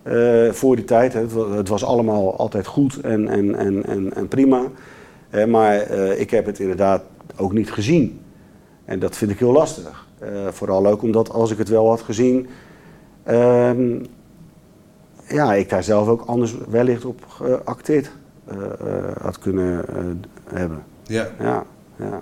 [0.03, 1.13] eh, voor die tijd.
[1.13, 4.61] Het, het was allemaal altijd goed en, en, en, en, en prima.
[5.29, 7.03] Eh, maar eh, ik heb het inderdaad
[7.37, 8.21] ook niet gezien.
[8.85, 10.05] En dat vind ik heel lastig.
[10.19, 12.47] Eh, vooral ook omdat als ik het wel had gezien,
[13.23, 13.99] ehm,
[15.27, 18.11] ja, ik daar zelf ook anders wellicht op geacteerd
[18.45, 20.03] eh, eh, had kunnen eh,
[20.53, 20.83] hebben.
[21.03, 21.27] Ja.
[21.39, 21.63] Ja,
[21.95, 22.21] ja.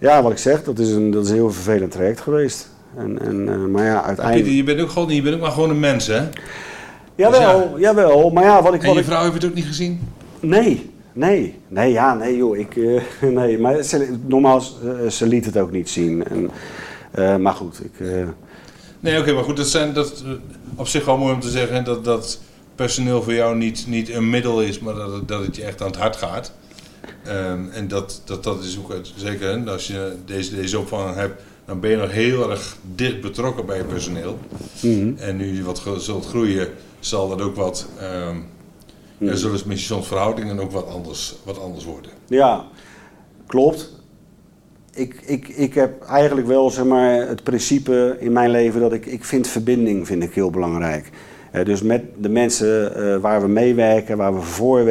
[0.00, 2.68] Ja, wat ik zeg, dat is een, dat is een heel vervelend traject geweest.
[2.96, 4.48] En, en, eh, maar ja, Maar Pieter, uiteindelijk...
[4.56, 6.22] je bent ook gewoon, je bent ook maar gewoon een mens, hè?
[7.14, 8.80] Jawel, jawel, maar ja, wat ik...
[8.80, 10.00] En Wat je ik vrouw heeft het ook niet gezien?
[10.40, 12.76] nee, nee, nee, ja, nee joh, ik...
[12.76, 13.02] eh,
[13.38, 14.62] nee, maar ze, normaal,
[15.02, 16.24] eh, ze liet het ook niet zien.
[16.24, 16.50] En,
[17.10, 18.06] eh, maar goed, ik...
[18.06, 18.28] eh,
[19.00, 20.24] Nee, oké, maar goed, dat zijn dat
[20.76, 22.40] op zich wel mooi om te zeggen dat dat
[22.74, 25.86] personeel voor jou niet, niet een middel is, maar dat dat het je echt aan
[25.86, 26.52] het hart gaat.
[27.28, 31.42] Ehm, en dat, dat, dat is ook zeker, hè, als je deze, deze opvang hebt,
[31.64, 34.38] dan ben je nog heel erg dicht betrokken bij je personeel.
[34.80, 35.12] mhm.
[35.16, 36.68] En nu je wat zult groeien,
[37.00, 38.36] zal dat ook wat, ehm
[39.18, 42.10] ja, zullen misschien soms verhoudingen ook wat anders, wat anders worden.
[42.26, 42.64] Ja,
[43.46, 43.96] klopt.
[44.94, 49.06] Ik, ik, ik heb eigenlijk wel zeg maar, het principe in mijn leven dat ik,
[49.06, 51.10] ik vind verbinding vind ik heel belangrijk.
[51.50, 54.84] Eh, dus met de mensen eh, waar we meewerken, waar we voor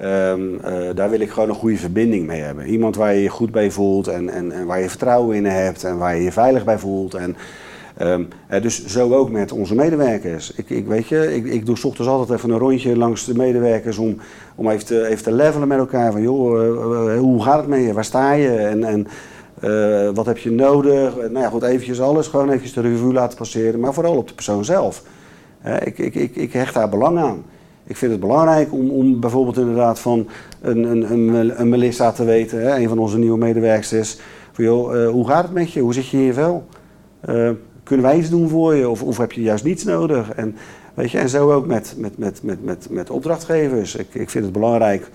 [0.00, 2.66] ehm, eh, daar wil ik gewoon een goede verbinding mee hebben.
[2.66, 5.84] Iemand waar je je goed bij voelt en, en, en waar je vertrouwen in hebt
[5.84, 7.14] en waar je je veilig bij voelt.
[7.14, 7.36] En,
[7.96, 10.52] ehm, eh, dus zo ook met onze medewerkers.
[10.54, 13.34] Ik, ik, weet je, ik, ik doe 's ochtends altijd even een rondje langs de
[13.34, 14.16] medewerkers om,
[14.54, 16.12] om even, te, even te levelen met elkaar.
[16.12, 17.92] Van joh, eh, eh, hoe gaat het met je?
[17.92, 18.50] Waar sta je?
[18.50, 19.06] En, en
[20.14, 21.16] wat heb je nodig?
[21.16, 22.26] Nou ja, goed, eventjes alles.
[22.26, 23.80] Gewoon eventjes de revue laten passeren.
[23.80, 25.02] Maar vooral op de persoon zelf.
[25.84, 27.44] Ik, ik, ik, ik hecht daar belang aan.
[27.88, 30.28] Ik vind het belangrijk om, om bijvoorbeeld inderdaad van
[30.60, 34.16] een, een, een, een Melissa te weten, hè, een van onze nieuwe medewerkers.
[34.52, 35.80] Van joh, eh, hoe gaat het met je?
[35.80, 36.66] Hoe zit je je vel?
[37.20, 37.50] Eh,
[37.82, 38.88] kunnen wij iets doen voor je?
[38.88, 40.30] Of, of heb je juist niets nodig?
[40.30, 40.56] En,
[40.94, 43.94] weet je, en zo ook met, met, met, met, met, met opdrachtgevers.
[43.96, 45.10] Ik, ik vind het belangrijk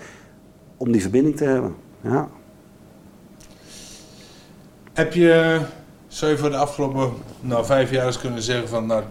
[0.76, 1.74] om die verbinding te hebben.
[2.00, 2.28] Ja.
[4.92, 5.60] Heb je,
[6.08, 9.02] zou je voor de afgelopen nou, vijf jaar eens kunnen zeggen van, nou,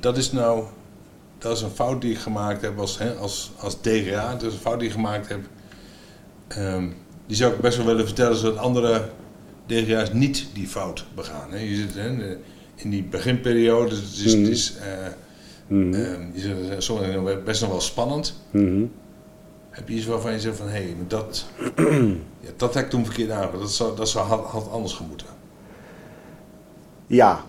[0.00, 0.62] dat is nou,
[1.44, 4.52] dat is een fout die ik gemaakt heb als, hè, als, als DGA, dat is
[4.52, 5.40] een fout die ik gemaakt heb.
[6.48, 6.88] Ehm,
[7.26, 9.08] die zou ik best wel willen vertellen, zodat andere
[9.66, 11.50] DGA's niet die fout begaan.
[11.52, 11.58] Hè.
[11.58, 12.36] Je zit hè,
[12.74, 14.50] in die beginperiode, dus het is, het Mhm.
[14.50, 15.12] is, eh,
[15.66, 15.94] Mhm.
[15.94, 18.40] Ehm, je zegt, eh, best nog wel spannend.
[18.50, 18.84] Mhm.
[19.70, 21.46] Heb je iets waarvan je zegt van, hé, hey, dat,
[22.40, 23.60] ja, dat heb ik toen verkeerd aangepakt.
[23.60, 25.26] Dat, zou, dat zou, had, had anders gemoeten.
[27.06, 27.44] Ja,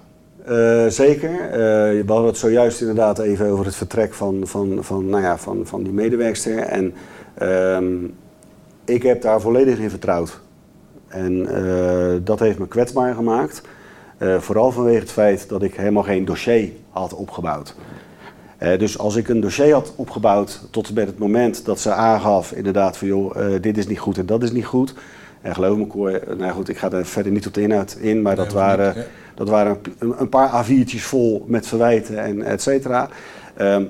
[0.46, 1.42] eh, zeker.
[1.42, 5.38] Eh, we hadden het zojuist inderdaad even over het vertrek van, van, van, nou ja,
[5.38, 6.58] van, van die medewerkster.
[6.58, 6.94] En
[7.38, 7.94] ehm,
[8.86, 10.40] ik heb daar volledig in vertrouwd.
[11.08, 13.62] En eh, dat heeft me kwetsbaar gemaakt.
[14.38, 17.76] Vooral vanwege het feit dat ik helemaal geen dossier had opgebouwd.
[18.58, 22.98] Dus als ik een dossier had opgebouwd tot met het moment dat ze aangaf inderdaad
[22.98, 24.94] van joh, dit is niet goed en dat is niet goed.
[25.42, 28.36] En geloof me nou goed, ik ga daar verder niet op de inhoud in, maar
[28.36, 29.06] dat Nee, waren, niet.
[29.36, 33.10] Dat waren een, paar A4'tjes vol met verwijten en et cetera.
[33.56, 33.84] Ehm,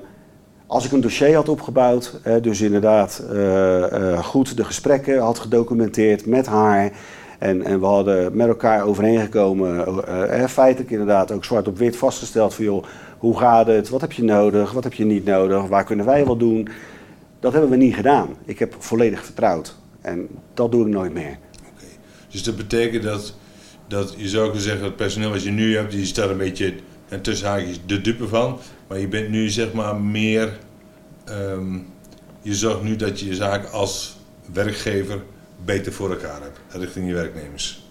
[0.66, 6.26] als ik een dossier had opgebouwd, dus inderdaad eh, eh, goed de gesprekken had gedocumenteerd
[6.26, 6.92] met haar.
[7.38, 12.54] En, en we hadden met elkaar overeengekomen, eh, feitelijk inderdaad ook zwart op wit vastgesteld
[12.54, 12.84] van joh,
[13.18, 16.24] hoe gaat het, wat heb je nodig, wat heb je niet nodig, waar kunnen wij
[16.24, 16.68] wat doen.
[17.40, 18.28] Dat hebben we niet gedaan.
[18.44, 19.76] Ik heb volledig vertrouwd.
[20.00, 21.38] En dat doe ik nooit meer.
[22.30, 23.34] Dus dat betekent dat,
[23.88, 26.74] dat je zou kunnen zeggen, het personeel wat je nu hebt, die staat een beetje
[27.08, 28.58] en tussen haakjes de dupe van.
[28.86, 30.58] Maar je bent nu zeg maar meer,
[31.24, 31.78] ehm,
[32.42, 34.16] je zorgt nu dat je je zaak als
[34.52, 35.22] werkgever
[35.64, 37.84] beter voor elkaar hebt richting je werknemers.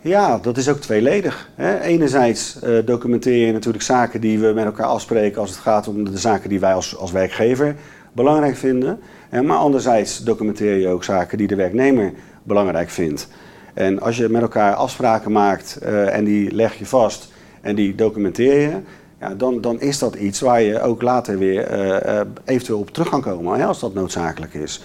[0.00, 1.48] Ja, dat is ook tweeledig.
[1.54, 1.80] Hè.
[1.80, 6.04] Enerzijds eh, documenteer je natuurlijk zaken die we met elkaar afspreken als het gaat om
[6.04, 7.76] de zaken die wij als, als werkgever
[8.12, 8.98] belangrijk vinden.
[9.28, 12.12] Hè, maar anderzijds documenteer je ook zaken die de werknemer
[12.42, 13.28] belangrijk vindt.
[13.76, 17.94] En als je met elkaar afspraken maakt eh, en die leg je vast en die
[17.94, 18.76] documenteer je,
[19.20, 22.90] ja, dan, dan is dat iets waar je ook later weer eh, eh, eventueel op
[22.90, 24.82] terug kan komen, hè, als dat noodzakelijk is.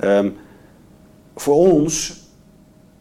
[0.00, 0.28] Ehm,
[1.36, 2.22] voor ons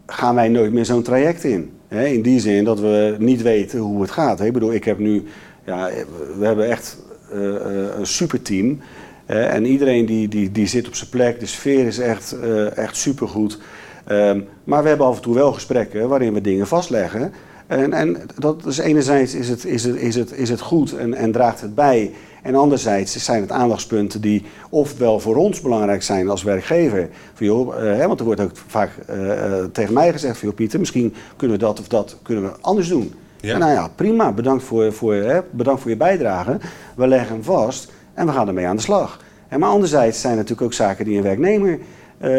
[0.06, 1.72] gaan wij nooit meer zo'n traject in.
[1.88, 2.06] Hè?
[2.06, 4.42] In die zin dat we niet weten hoe het gaat.
[4.42, 5.24] Ik bedoel, ik heb nu,
[5.66, 5.90] ja,
[6.38, 6.98] we hebben echt
[7.30, 8.80] een superteam.
[9.26, 11.40] hè, en iedereen die, die, die zit op zijn plek.
[11.40, 13.60] De sfeer is echt, eh echt supergoed.
[14.06, 17.34] Ehm, maar we hebben af en toe wel gesprekken waarin we dingen vastleggen.
[17.68, 21.14] En, en dat is enerzijds is het, is het, is het, is het goed en,
[21.14, 22.12] en draagt het bij.
[22.44, 27.10] En anderzijds zijn het aandachtspunten die ofwel voor ons belangrijk zijn als werkgever.
[27.34, 30.48] Van, joh, eh, hè, want er wordt ook vaak eh, eh, tegen mij gezegd van
[30.48, 33.14] joh, Pieter, misschien kunnen we dat of dat kunnen we anders doen.
[33.40, 33.54] Ja.
[33.54, 36.58] En nou ja, prima, bedankt voor, voor, hè, bedankt voor je bijdrage.
[36.96, 39.20] We leggen hem vast en we gaan ermee aan de slag.
[39.48, 41.80] En maar anderzijds zijn er natuurlijk ook zaken die een werknemer
[42.18, 42.32] eh,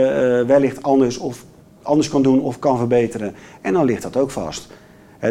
[0.47, 1.45] wellicht anders, of,
[1.87, 3.35] anders kan doen of kan verbeteren.
[3.63, 4.69] En dan ligt dat ook vast.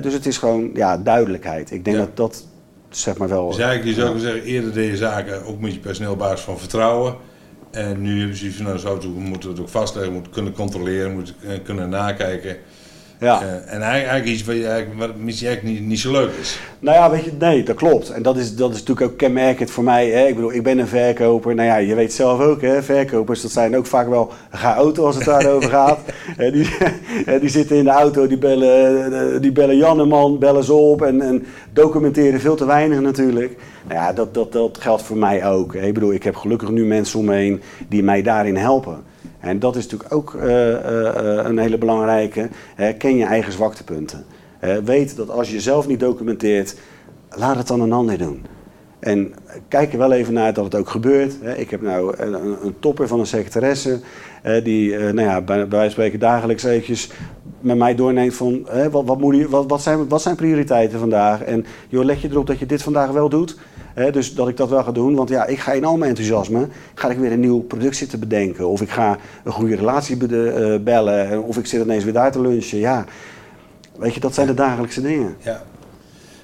[0.02, 1.72] Dus het is gewoon ja, duidelijkheid.
[1.72, 2.04] Ik denk Ja.
[2.04, 2.48] dat dat
[2.90, 3.48] zeg maar wel...
[3.48, 6.18] Dus eigenlijk, je zou kunnen zeggen, eerder deed je zaken ook met je personeel op
[6.18, 7.16] basis van vertrouwen.
[7.72, 10.34] En nu hebben ze van, nou, zo toe, we moeten het ook vastleggen, we moeten
[10.34, 12.58] kunnen controleren, moeten eh, kunnen nakijken.
[13.20, 13.42] Ja.
[13.42, 16.60] Eh, en eigenlijk, eigenlijk iets wat, eigenlijk, wat misschien eigenlijk niet, niet zo leuk is.
[16.80, 18.10] Nou ja, weet je, nee, dat klopt.
[18.10, 20.10] En dat is, dat is natuurlijk ook kenmerkend voor mij.
[20.10, 20.28] Hè.
[20.28, 21.56] Ik bedoel, ik ben een verkoper.
[21.56, 25.16] Nou ja, je weet zelf ook, hè, verkopers, dat zijn ook vaak wel chaoten als
[25.16, 26.00] het daarover gaat.
[26.38, 26.68] Hè, die,
[27.26, 30.64] hè, die zitten in de auto, die bellen, eh, die bellen Jan en man, bellen
[30.64, 33.58] ze op en, en documenteren veel te weinig natuurlijk.
[33.88, 35.76] Nou ja, dat, dat, dat geldt voor mij ook.
[35.76, 39.04] Ik bedoel, ik heb gelukkig nu mensen om me heen die mij daarin helpen.
[39.46, 42.50] En dat is natuurlijk ook eh, eh, een hele belangrijke.
[42.98, 44.26] Ken je eigen zwaktepunten.
[44.84, 46.76] Weet dat als je zelf niet documenteert,
[47.30, 48.46] laat het dan een ander doen.
[49.00, 49.34] En
[49.68, 51.34] kijk er wel even naar dat het ook gebeurt.
[51.56, 54.00] Ik heb nou een, topper van een secretaresse
[54.64, 57.10] die eh, nou ja, bij, wijze van spreken dagelijks eventjes
[57.60, 61.44] met mij doorneemt van wat, wat, moet je, wat, wat, zijn, wat zijn prioriteiten vandaag.
[61.44, 63.58] En joh, let je erop dat je dit vandaag wel doet.
[63.96, 65.16] Hè, dus dat ik dat wel ga doen.
[65.16, 68.20] Want ja, ik ga in al mijn enthousiasme ga ik weer een nieuw product zitten
[68.20, 68.68] bedenken.
[68.68, 71.30] Of ik ga een goede relatie bede- eh, bellen.
[71.30, 72.78] en Of ik zit ineens weer daar te lunchen.
[72.78, 73.06] Ja,
[73.98, 75.36] weet je, dat zijn de dagelijkse dingen.
[75.44, 75.64] Ja.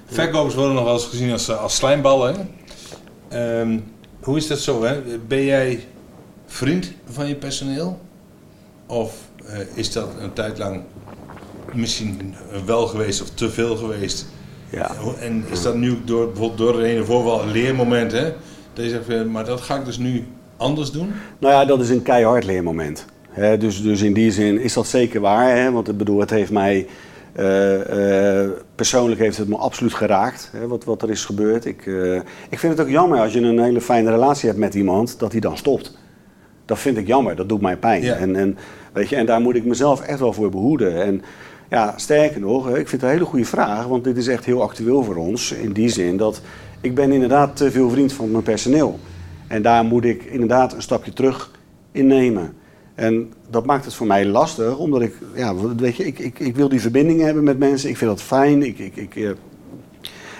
[0.06, 2.48] Verkopers worden nog wel eens gezien als, eh, als slijmballen.
[3.28, 3.78] Ehm,
[4.22, 4.82] hoe is dat zo?
[4.84, 5.00] Hè?
[5.28, 5.86] Ben jij
[6.46, 7.98] vriend van je personeel?
[8.86, 9.14] Of
[9.46, 10.82] eh, is dat een tijd lang
[11.72, 12.34] misschien
[12.66, 14.26] wel geweest of te veel geweest?
[14.72, 14.90] Ja.
[15.20, 18.12] En is dat nu door, bijvoorbeeld door de ene voorval een leermoment?
[18.12, 18.32] Hè?
[18.72, 20.24] Dat je zegt, maar dat ga ik dus nu
[20.56, 21.12] anders doen?
[21.38, 23.04] Nou ja, dat is een keihard leermoment.
[23.58, 25.56] Dus, dus in die zin is dat zeker waar.
[25.56, 26.86] Hè, want ik bedoel, het heeft mij.
[27.32, 30.50] eh, eh, persoonlijk heeft het me absoluut geraakt.
[30.52, 31.64] Hè, wat, wat er is gebeurd.
[31.64, 32.14] Ik, eh,
[32.48, 35.18] ik vind het ook jammer als je een hele fijne relatie hebt met iemand.
[35.18, 35.98] dat hij dan stopt.
[36.64, 37.36] Dat vind ik jammer.
[37.36, 38.02] Dat doet mij pijn.
[38.02, 38.14] Ja.
[38.14, 38.56] En, en,
[38.92, 41.02] weet je, en daar moet ik mezelf echt wel voor behoeden.
[41.02, 41.22] En
[41.72, 43.86] ja, sterker nog, ik vind het een hele goede vraag.
[43.86, 45.52] Want dit is echt heel actueel voor ons.
[45.52, 46.40] In die zin dat
[46.80, 48.98] ik ben inderdaad te veel vriend van mijn personeel.
[49.46, 51.50] En daar moet ik inderdaad een stapje terug
[51.92, 52.52] in nemen.
[52.94, 56.56] En dat maakt het voor mij lastig, omdat ik, ja, weet je, ik, ik, ik
[56.56, 57.88] wil die verbinding hebben met mensen.
[57.88, 58.62] Ik vind dat fijn.
[58.62, 59.16] Ik, ik, ik,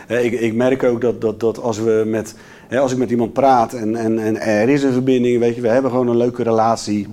[0.07, 2.35] eh, ik, ik merk ook dat, dat, dat als we met
[2.69, 5.61] Hè, als ik met iemand praat en, en, en er is een verbinding, weet je,
[5.61, 7.07] we hebben gewoon een leuke relatie.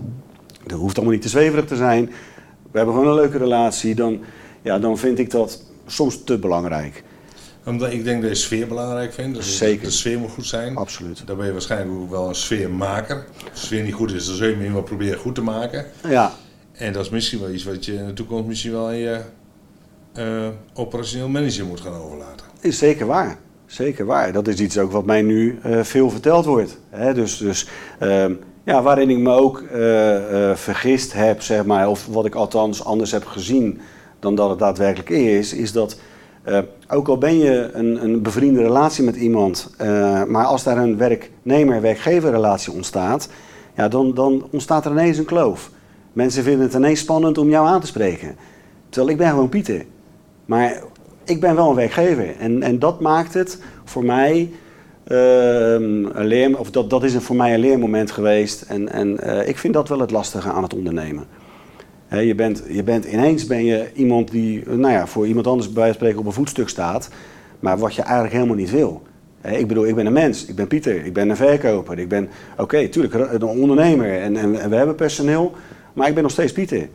[0.65, 2.09] Dat hoeft allemaal niet te zweverig te zijn.
[2.71, 3.95] We hebben gewoon een leuke relatie.
[3.95, 4.19] Dan,
[4.61, 7.03] ja, dan vind ik dat soms te belangrijk.
[7.65, 9.37] Omdat ik denk dat je sfeer belangrijk vindt.
[9.37, 9.85] Dus Zeker.
[9.85, 10.75] De sfeer moet goed zijn.
[10.75, 11.21] Absoluut.
[11.25, 13.15] Dan ben je waarschijnlijk ook wel een sfeermaker.
[13.51, 15.41] Als de sfeer niet goed is, dan zul je hem in wel proberen goed te
[15.41, 15.85] maken.
[16.07, 16.31] Ja,
[16.71, 19.21] En dat is misschien wel iets wat je in de toekomst misschien wel aan je
[20.13, 22.45] eh, operationeel manager moet gaan overlaten.
[22.61, 23.37] is zeker waar.
[23.65, 24.31] Zeker waar.
[24.31, 26.77] Dat is iets ook wat mij nu eh, veel verteld wordt.
[26.89, 27.13] Hè?
[27.13, 27.67] Dus, dus
[27.99, 28.33] ehm,
[28.69, 32.83] ja, waarin ik me ook eh, eh, vergist heb, zeg maar, of wat ik althans
[32.83, 33.79] anders heb gezien
[34.19, 35.99] dan dat het daadwerkelijk is, is dat
[36.43, 36.59] eh,
[36.89, 39.75] ook al ben je een, een bevriende relatie met iemand,
[40.27, 43.29] maar als daar een werknemer-werkgever relatie ontstaat,
[43.75, 45.71] ja, dan, dan ontstaat er ineens een kloof.
[46.13, 48.35] Mensen vinden het ineens spannend om jou aan te spreken.
[48.89, 49.85] Terwijl ik ben gewoon Pieter.
[50.45, 50.81] Maar
[51.23, 52.35] ik ben wel een werkgever.
[52.39, 54.49] En, en dat maakt het voor mij
[55.09, 58.61] ehm, een leer, of dat, dat is een, voor mij een leermoment geweest.
[58.61, 61.23] En, en eh, ik vind dat wel het lastige aan het ondernemen.
[62.09, 65.93] Je, bent, je bent ineens ben je iemand die, nou ja, voor iemand anders bij
[65.93, 67.09] spreken op een voetstuk staat,
[67.59, 69.01] maar wat je eigenlijk helemaal niet wil.
[69.41, 72.29] Ik bedoel, ik ben een mens, ik ben Pieter, ik ben een verkoper, ik ben,
[72.57, 75.53] oké, tuurlijk, een ondernemer en, en, en we hebben personeel,
[75.93, 76.89] maar ik ben nog steeds Pieter.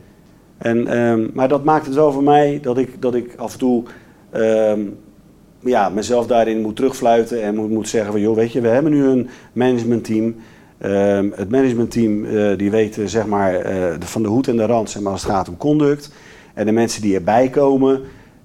[0.58, 3.58] En, ehm, maar dat maakt het wel voor mij dat ik, dat ik af en
[3.58, 3.82] toe
[4.30, 4.80] ehm,
[5.64, 8.92] ja, mezelf daarin moet terugfluiten en moet, moet zeggen van joh, weet je, we hebben
[8.92, 10.34] nu een managementteam.
[10.78, 14.66] Ehm, het managementteam eh, die weet zeg maar, eh, de- van de hoed en de
[14.66, 16.10] rand zeg maar, als het gaat om conduct.
[16.54, 18.00] En de mensen die erbij komen,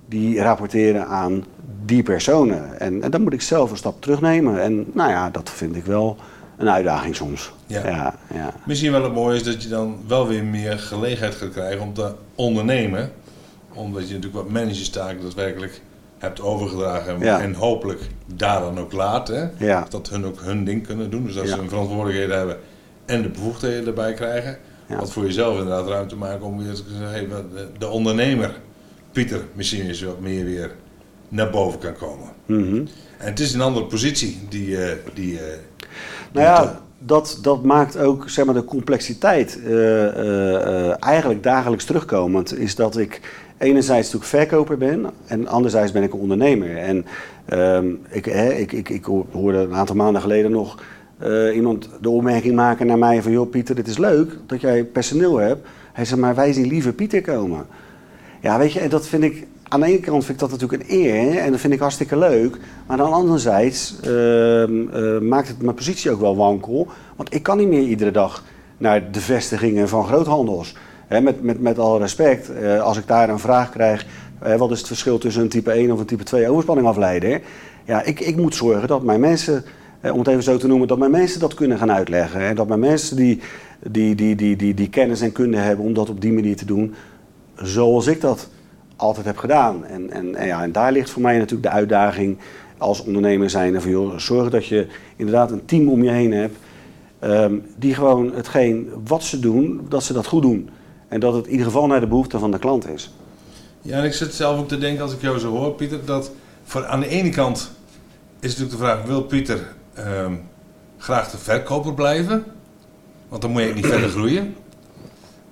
[0.08, 1.46] die rapporteren aan
[1.86, 2.80] die personen.
[2.80, 4.62] En, en dan moet ik zelf een stap terugnemen.
[4.62, 6.18] En nou ja, dat vind ik wel
[6.58, 7.54] een uitdaging soms.
[7.68, 7.88] Ja.
[7.88, 8.54] ja, ja.
[8.66, 11.94] Misschien wel het mooie is dat je dan wel weer meer gelegenheid gaat krijgen om
[11.94, 13.12] te ondernemen.
[13.74, 15.82] Omdat je natuurlijk wat managerstaken daadwerkelijk
[16.20, 17.14] hebt overgedragen.
[17.16, 17.40] En, Ja.
[17.42, 18.02] en hopelijk
[18.36, 18.94] daar dan ook?
[19.58, 19.86] Ja.
[19.90, 21.24] Dat hun ook hun ding kunnen doen.
[21.26, 21.50] Dus dat Ja.
[21.54, 22.58] ze hun verantwoordelijkheden hebben
[23.06, 24.58] en de bevoegdheden erbij krijgen.
[24.88, 28.56] Wat voor jezelf inderdaad ruimte maken om weer te zeggen, hey, wat- de- de ondernemer,
[29.12, 30.72] Pieter, misschien is wat meer weer
[31.30, 32.28] naar boven kan komen.
[32.46, 32.76] Mhm.
[33.18, 35.44] En het is een andere positie die, eh, die, eh,
[36.32, 42.58] Nou ja, dat, dat maakt ook zeg maar, de complexiteit eh, eigenlijk dagelijks terugkomend.
[42.58, 43.22] Is dat ik
[43.60, 46.78] enerzijds natuurlijk verkoper ben en anderzijds ben ik een ondernemer.
[46.78, 47.06] En
[47.46, 50.78] ehm, ik, ik, ik, ik hoorde een aantal maanden geleden nog
[51.20, 53.32] eh, iemand de opmerking maken naar mij van...
[53.32, 55.68] joh Pieter, het is leuk dat jij personeel hebt.
[55.94, 57.66] Hij zei, maar wij zien liever Pieter komen.
[58.42, 59.48] Ja, weet je, en dat vind ik...
[59.68, 62.18] Aan de ene kant vind ik dat natuurlijk een eer en dat vind ik hartstikke
[62.18, 62.58] leuk.
[62.88, 66.88] Maar dan anderzijds ehm, eh, maakt het mijn positie ook wel wankel.
[67.16, 68.44] Want ik kan niet meer iedere dag
[68.78, 70.76] naar de vestigingen van groothandels.
[71.10, 74.06] Hè, met, met, met alle respect, eh, als ik daar een vraag krijg...
[74.40, 77.42] eh, wat is het verschil tussen een type 1 of een type 2 overspanningafleider?
[77.86, 79.64] Ja, ik, ik moet zorgen dat mijn mensen,
[80.02, 80.88] eh, om het even zo te noemen...
[80.88, 82.42] dat mijn mensen dat kunnen gaan uitleggen.
[82.42, 83.40] En dat mijn mensen die,
[83.80, 86.66] die, die, die, die, die kennis en kunde hebben om dat op die manier te
[86.66, 86.94] doen...
[87.56, 88.50] zoals ik dat
[88.96, 89.86] altijd heb gedaan.
[89.86, 92.38] En, en, en, ja, en daar ligt voor mij natuurlijk de uitdaging
[92.78, 93.82] als ondernemer zijn.
[93.82, 96.58] Van, joh, zorg dat je inderdaad een team om je heen hebt.
[97.20, 100.70] ehm, die gewoon hetgeen wat ze doen, dat ze dat goed doen.
[101.10, 103.12] En dat het in ieder geval naar de behoeften van de klant is.
[103.82, 106.32] Ja, en ik zit zelf ook te denken als ik jou zo hoor, Pieter, dat
[106.64, 107.72] voor, aan de ene kant
[108.40, 110.34] is natuurlijk de vraag, wil Pieter ehm,
[110.98, 112.44] graag de verkoper blijven?
[113.30, 114.56] Want dan moet je niet verder groeien.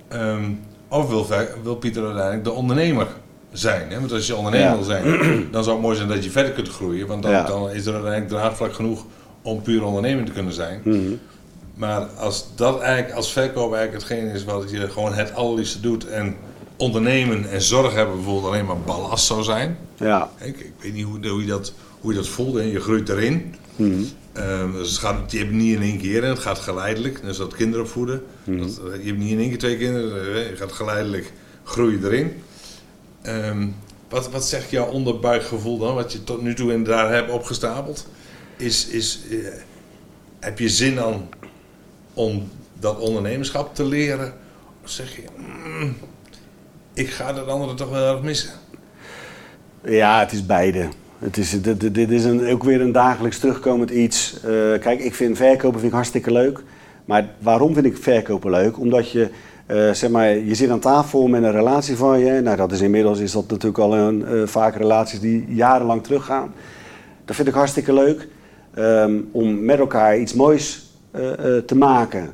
[0.08, 0.50] Ehm,
[0.88, 1.26] of wil,
[1.62, 3.06] wil Pieter uiteindelijk de ondernemer
[3.52, 3.90] zijn?
[3.90, 3.98] Hè?
[3.98, 4.74] Want als je ondernemer Ja.
[4.76, 5.04] wil zijn,
[5.52, 7.06] dan zou het mooi zijn dat je verder kunt groeien.
[7.06, 7.42] Want dan, Ja.
[7.44, 9.04] dan is er uiteindelijk draagvlak genoeg
[9.42, 10.80] om puur ondernemer te kunnen zijn.
[10.84, 11.12] Mhm.
[11.78, 16.06] Maar als dat eigenlijk als verkoop eigenlijk hetgeen is wat je gewoon het allerliefste doet
[16.06, 16.36] en
[16.76, 19.78] ondernemen en zorg hebben bijvoorbeeld alleen maar ballast zou zijn.
[19.96, 20.30] Ja.
[20.38, 23.08] Ik, ik weet niet hoe, hoe, je dat, hoe je dat voelt en je groeit
[23.08, 23.54] erin.
[23.76, 24.02] Mhm.
[24.32, 27.22] Ehm, dus het gaat, je hebt niet in één keer en het gaat geleidelijk.
[27.22, 28.22] Net zoals kinderen opvoeden.
[28.44, 28.58] Mhm.
[28.58, 31.32] Dat, je hebt niet in één keer twee kinderen, eh, je gaat geleidelijk
[31.64, 32.42] groeien erin.
[33.22, 33.66] Ehm,
[34.08, 38.06] wat, wat zegt jouw onderbuikgevoel dan, wat je tot nu toe inderdaad hebt opgestapeld?
[38.56, 39.36] Is, is, eh,
[40.40, 41.28] heb je zin aan
[42.18, 42.48] om
[42.80, 44.32] dat ondernemerschap te leren?
[44.84, 45.96] Zeg je, "Mm,
[46.94, 48.50] ik ga dat andere toch wel erg missen?
[49.84, 50.88] Ja, het is beide.
[51.18, 54.34] Het is, dit, dit- is een, ook weer een dagelijks terugkomend iets.
[54.40, 54.40] Eh,
[54.80, 56.62] kijk, ik vind verkopen vind ik hartstikke leuk.
[57.04, 58.78] Maar waarom vind ik verkopen leuk?
[58.78, 59.28] Omdat je,
[59.66, 62.40] eh, zeg maar, je zit aan tafel met een relatie van je.
[62.40, 66.52] Nou, dat is inmiddels is dat natuurlijk al een, eh, vaak relaties die jarenlang teruggaan.
[67.24, 68.28] Dat vind ik hartstikke leuk.
[68.74, 70.87] ehm, om met elkaar iets moois
[71.66, 72.30] te maken.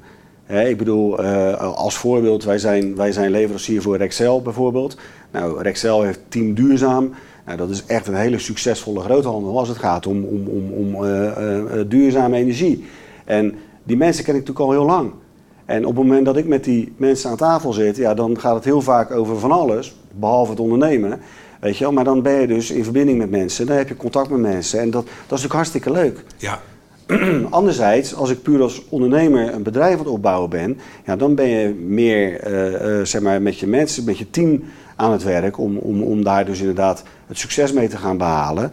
[0.47, 4.97] Ik bedoel, eh, als voorbeeld, wij zijn, wij zijn leverancier voor Rexel bijvoorbeeld.
[5.31, 7.15] Nou, Rexel heeft Team Duurzaam.
[7.45, 11.05] Nou, dat is echt een hele succesvolle groothandel als het gaat om, om, om, om
[11.05, 12.85] eh, eh, eh, duurzame energie.
[13.25, 15.13] En die mensen ken ik natuurlijk al heel lang.
[15.65, 18.55] En op het moment dat ik met die mensen aan tafel zit, ja, dan gaat
[18.55, 21.21] het heel vaak over van alles, behalve het ondernemen.
[21.61, 21.93] Weet je wel?
[21.93, 24.81] Maar dan ben je dus in verbinding met mensen, dan heb je contact met mensen.
[24.81, 26.25] En dat, dat is natuurlijk hartstikke leuk.
[26.37, 26.61] Ja.
[27.51, 31.49] Anderzijds, als ik puur als ondernemer een bedrijf aan het opbouwen ben, ja, dan ben
[31.49, 34.63] je meer eh, eh, zeg maar, met je mensen, met je team
[34.97, 38.73] aan het werk om, om, om daar dus inderdaad het succes mee te gaan behalen.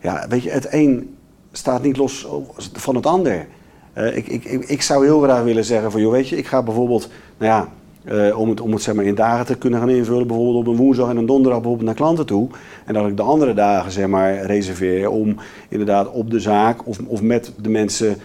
[0.00, 1.16] Ja, weet je, het een
[1.52, 2.28] staat niet los
[2.72, 3.46] van het ander.
[3.92, 6.62] Eh, ik, ik, ik zou heel graag willen zeggen van, joh, weet je, ik ga
[6.62, 7.08] bijvoorbeeld,
[7.38, 7.68] nou ja,
[8.04, 10.72] eh, om het, om het zeg maar, in dagen te kunnen gaan invullen, bijvoorbeeld op
[10.72, 12.48] een woensdag en een donderdag bijvoorbeeld naar klanten toe.
[12.84, 15.36] En dat ik de andere dagen zeg maar, reserveer om
[15.68, 18.16] inderdaad op de zaak of, of met de mensen,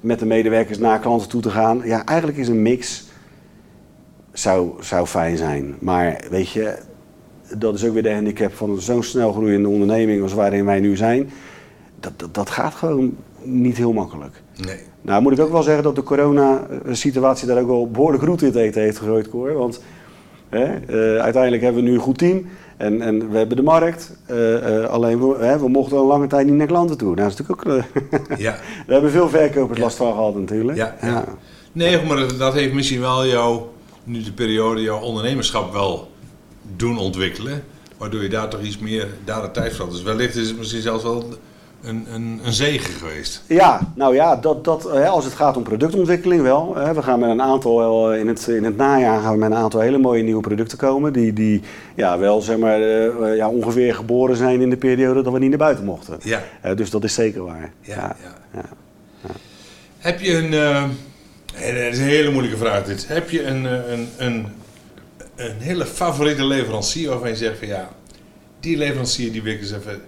[0.00, 1.80] met de medewerkers naar klanten toe te gaan.
[1.84, 3.08] Ja, eigenlijk is een mix
[4.32, 5.74] zou, zou fijn zijn.
[5.78, 6.78] Maar weet je,
[7.58, 10.96] dat is ook weer de handicap van zo'n snel groeiende onderneming als waarin wij nu
[10.96, 11.30] zijn.
[12.00, 14.42] Dat, dat, dat gaat gewoon niet heel makkelijk.
[14.56, 14.80] Nee.
[15.02, 18.46] Nou moet ik ook wel zeggen dat de corona-situatie daar ook wel behoorlijk roet in
[18.46, 19.52] het eten heeft gegooid, Cor.
[19.52, 19.82] Want
[20.48, 22.46] hè, eh, uiteindelijk hebben we nu een goed team
[22.76, 24.16] en, en we hebben de markt.
[24.26, 27.14] Eh, eh, alleen we, hè, we mochten al lange tijd niet naar klanten toe.
[27.14, 28.38] Nou, dat is natuurlijk ook...
[28.38, 28.50] Ja.
[28.86, 30.78] Daar hebben veel verkopers last van gehad natuurlijk.
[30.78, 31.24] Ja, ja.
[31.72, 33.60] Nee, maar dat, heeft misschien wel jou,
[34.04, 36.10] nu de periode, jouw ondernemerschap wel
[36.76, 37.64] doen ontwikkelen.
[37.96, 39.94] Waardoor je daar toch iets meer daar de tijd voor had.
[39.94, 41.24] Dus wellicht is het misschien zelfs wel
[41.82, 43.42] een, een, een zegen geweest.
[43.46, 46.76] Ja, nou ja, dat, dat, hè, als het gaat om productontwikkeling wel.
[46.76, 49.56] Hè, we gaan met een aantal, in het, in het najaar gaan we met een
[49.56, 51.12] aantal hele mooie nieuwe producten komen.
[51.12, 51.62] Die, die
[51.94, 55.48] ja, wel zeg maar, uh, ja, ongeveer geboren zijn in de periode dat we niet
[55.48, 56.18] naar buiten mochten.
[56.22, 56.42] Ja.
[56.74, 57.72] Dus dat is zeker waar.
[57.80, 58.16] Ja, ja.
[58.54, 58.62] ja.
[59.22, 59.30] ja.
[59.98, 60.82] Heb je een, uh,
[61.52, 63.08] dat is een hele moeilijke vraag dit.
[63.08, 64.46] Heb je een, een, een,
[65.36, 67.88] een hele favoriete leverancier waarvan je zegt van ja,
[68.60, 70.00] die leverancier die wil ik eens even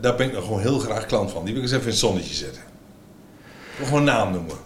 [0.00, 1.44] daar ben ik nog gewoon heel graag klant van.
[1.44, 2.62] Die wil ik eens even in het zonnetje zetten.
[3.82, 4.56] Gewoon een naam noemen.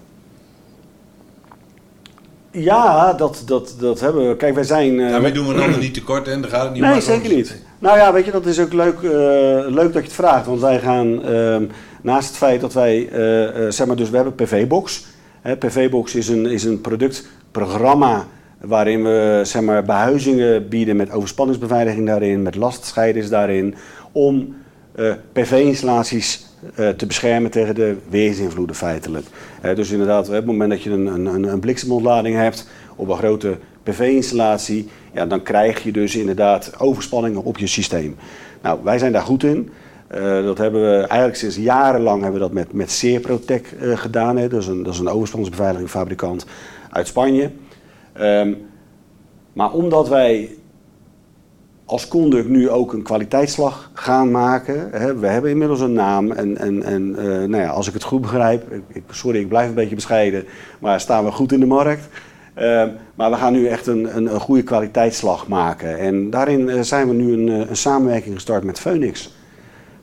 [2.51, 4.37] Ja, dat, dat, dat hebben we.
[4.37, 4.99] Kijk, wij zijn.
[4.99, 7.63] Uh, wij doen we dan niet tekort en dan gaat het niet Nee, zeker niet.
[7.79, 9.11] Nou ja, weet je, dat is ook leuk, uh,
[9.67, 10.47] leuk dat je het vraagt.
[10.47, 11.57] Want wij gaan, uh,
[12.03, 13.09] naast het feit dat wij,
[13.69, 15.05] zeg maar, dus we hebben PV-box.
[15.59, 18.27] PV-box is een, is een productprogramma
[18.61, 23.75] waarin we, zeg maar, behuizingen bieden met overspanningsbeveiliging daarin, met lastscheiders daarin,
[24.13, 24.55] om
[24.95, 26.47] uh, PV-installaties
[26.78, 29.26] uh, te beschermen tegen de weersinvloeden feitelijk.
[29.64, 33.16] Uh, dus inderdaad, op het moment dat je een, een, een bliksemontlading hebt op een
[33.16, 38.16] grote PV-installatie, ja, dan krijg je dus inderdaad overspanningen op je systeem.
[38.62, 39.70] Nou, wij zijn daar goed in.
[40.45, 42.91] dat hebben we eigenlijk sinds jarenlang hebben we dat met, met
[43.95, 44.36] gedaan.
[44.36, 44.49] Hè.
[44.49, 45.09] Dat, is een, dat is een
[46.91, 47.51] uit Spanje.
[48.20, 48.57] Um,
[49.53, 50.51] maar omdat wij
[51.91, 54.88] als Conduct nu ook een kwaliteitsslag gaan maken.
[54.91, 55.18] Hè.
[55.18, 58.20] We hebben inmiddels een naam en, en, en uh, nou ja, als ik het goed
[58.20, 60.45] begrijp, ik, sorry ik blijf een beetje bescheiden,
[60.78, 62.09] maar staan we goed in de markt.
[62.59, 62.84] Uh,
[63.14, 65.99] maar we gaan nu echt een, een, goede kwaliteitsslag maken.
[65.99, 69.34] En daarin uh, zijn we nu een, een, samenwerking gestart met Phoenix.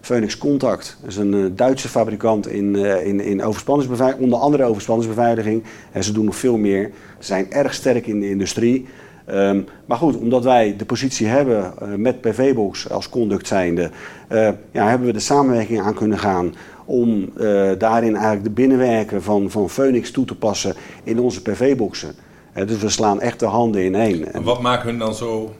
[0.02, 2.76] Phoenix Contact is een Duitse fabrikant in,
[3.06, 5.64] in, in overspanningsbeveiliging, onder andere overspanningsbeveiliging.
[5.92, 6.92] En ze doen nog veel meer.
[7.20, 8.88] Ze zijn erg sterk in de industrie.
[9.30, 13.90] Um, maar goed, omdat wij de positie hebben uh, met PV-box als conduct zijnde,
[14.32, 16.56] uh, ja, hebben we de samenwerking aan kunnen gaan
[16.86, 22.16] om uh, daarin eigenlijk de binnenwerken van, van Phoenix toe te passen in onze PV-boxen.
[22.54, 24.34] dus we slaan echt de handen in één.
[24.34, 25.56] En wat maakt hun dan zo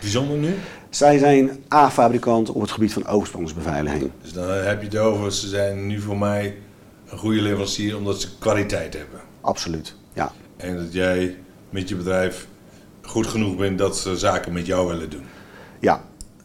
[0.00, 0.54] bijzonder nu?
[0.90, 4.10] Zij zijn A-fabrikant op het gebied van overspanningsbeveiliging.
[4.22, 6.54] Dus dan heb je het over, ze zijn nu voor mij
[7.10, 9.20] een goede leverancier omdat ze kwaliteit hebben.
[9.40, 10.32] Absoluut, ja.
[10.56, 11.36] En dat jij
[11.70, 12.46] met je bedrijf
[13.10, 15.24] goed genoeg bent dat ze zaken met jou willen doen.
[15.78, 16.00] Ja,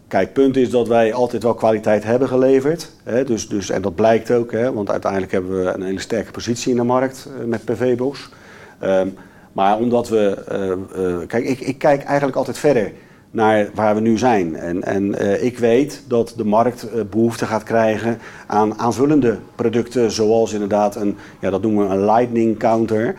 [0.07, 2.91] Kijk, punt is dat wij altijd wel kwaliteit hebben geleverd.
[3.03, 6.31] Hè, dus, dus, en dat blijkt ook, hè, want uiteindelijk hebben we een hele sterke
[6.31, 8.29] positie in de markt uh, met PV-box.
[8.83, 9.17] Um,
[9.51, 10.43] maar omdat we.
[10.51, 12.91] Uh, uh, kijk, ik, ik, kijk eigenlijk altijd verder
[13.31, 14.55] naar waar we nu zijn.
[14.55, 20.95] En, en ik weet dat de markt behoefte gaat krijgen aan aanvullende producten, zoals inderdaad
[20.95, 23.15] een, ja, dat noemen we een lightning counter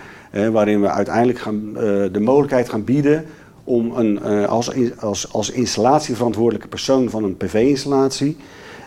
[0.53, 1.80] waarin we uiteindelijk gaan, uh,
[2.12, 3.24] de mogelijkheid gaan bieden
[3.64, 8.37] om een, uh, als, als, als installatieverantwoordelijke persoon van een PV-installatie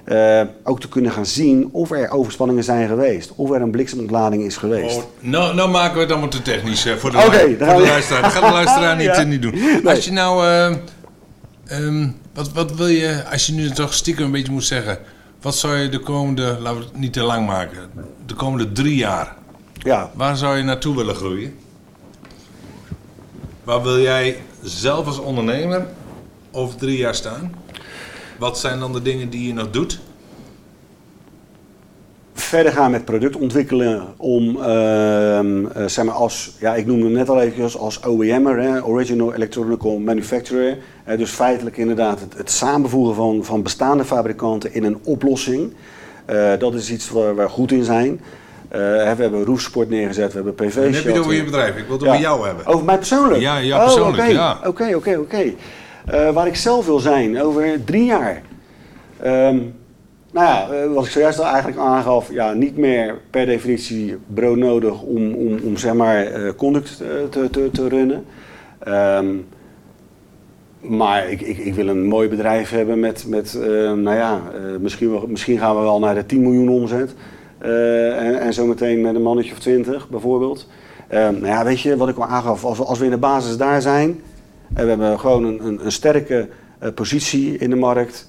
[0.06, 3.32] uh, ook te kunnen gaan zien of er overspanningen zijn geweest.
[3.36, 4.97] Of er een bliksemontlading is geweest.
[4.97, 8.22] Oh, nou, nou maken we het allemaal te technisch voor de, okay, voor de luisteraar.
[8.22, 9.22] Dat gaat de luisteraar niet, ja.
[9.22, 9.54] niet doen.
[9.54, 9.89] Nee.
[9.89, 10.47] Als je nou...
[11.72, 14.97] Um, wat, wat wil je, als je nu toch stiekem een beetje moet zeggen...
[15.41, 17.78] Wat zou je de komende, laten we het niet te lang maken...
[18.26, 19.36] De komende drie jaar
[19.80, 20.11] ja.
[20.13, 21.55] Waar zou je naartoe willen groeien?
[23.63, 25.88] Waar wil jij zelf als ondernemer
[26.51, 27.55] over drie jaar staan?
[28.39, 29.99] Wat zijn dan de dingen die je nog doet?
[32.49, 37.13] verder gaan met product ontwikkelen om, ehm, eh, zeg maar als, ja, ik noemde hem
[37.13, 40.77] net al even als OEM'er, hè, Original Electronical Manufacturer.
[41.07, 45.73] Uh, dus feitelijk inderdaad het, het, samenvoegen van, van bestaande fabrikanten in een oplossing.
[46.30, 48.21] Uh, dat is iets waar we goed in zijn.
[48.70, 50.76] We hebben roefsport neergezet, we hebben PV.
[50.76, 52.65] Dan heb je het over je bedrijf, ik wil het over jou hebben.
[52.65, 53.41] Over mij persoonlijk?
[53.41, 54.59] Ja, jou persoonlijk, oh, ja.
[54.65, 55.53] Oké, oké, oké.
[56.34, 58.41] Waar ik zelf wil zijn over drie jaar.
[59.26, 59.74] Um,
[60.32, 64.57] nou ja, eh, wat ik zojuist al eigenlijk aangaf, ja, niet meer per definitie brood
[64.57, 68.26] nodig om, om, om zeg maar uh, conduct eh, te, te, te runnen.
[68.88, 69.47] Um,
[70.80, 74.41] maar ik, ik, ik, wil een mooi bedrijf hebben met, met uh, nou ja,
[74.80, 77.15] misschien, misschien gaan we wel naar de 10 miljoen omzet.
[77.60, 80.68] En, en zometeen met een mannetje of 20 bijvoorbeeld.
[81.07, 83.18] Ehm, nou ja, weet je wat ik al aangaf, als we, als we in de
[83.18, 84.22] basis daar zijn
[84.74, 86.49] en we hebben gewoon een, een, een sterke
[86.95, 88.28] positie in de markt.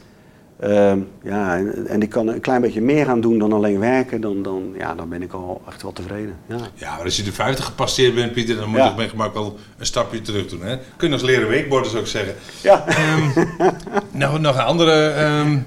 [0.64, 4.20] Uh, ja, en, en, ik kan een klein beetje meer gaan doen dan alleen werken,
[4.20, 6.36] dan, dan, ja, dan ben ik al echt wel tevreden.
[6.46, 8.88] Ja, ja maar als je de 50 gepasseerd bent, Pieter, dan moet ja.
[8.88, 10.62] je met gemak wel een stapje terug doen.
[10.62, 10.76] Hè?
[10.96, 12.34] Kun je nog leren weekborden, zou ik zeggen.
[12.62, 12.84] Ja.
[12.88, 13.48] Um,
[14.20, 15.24] nou, nog een andere.
[15.40, 15.66] Um,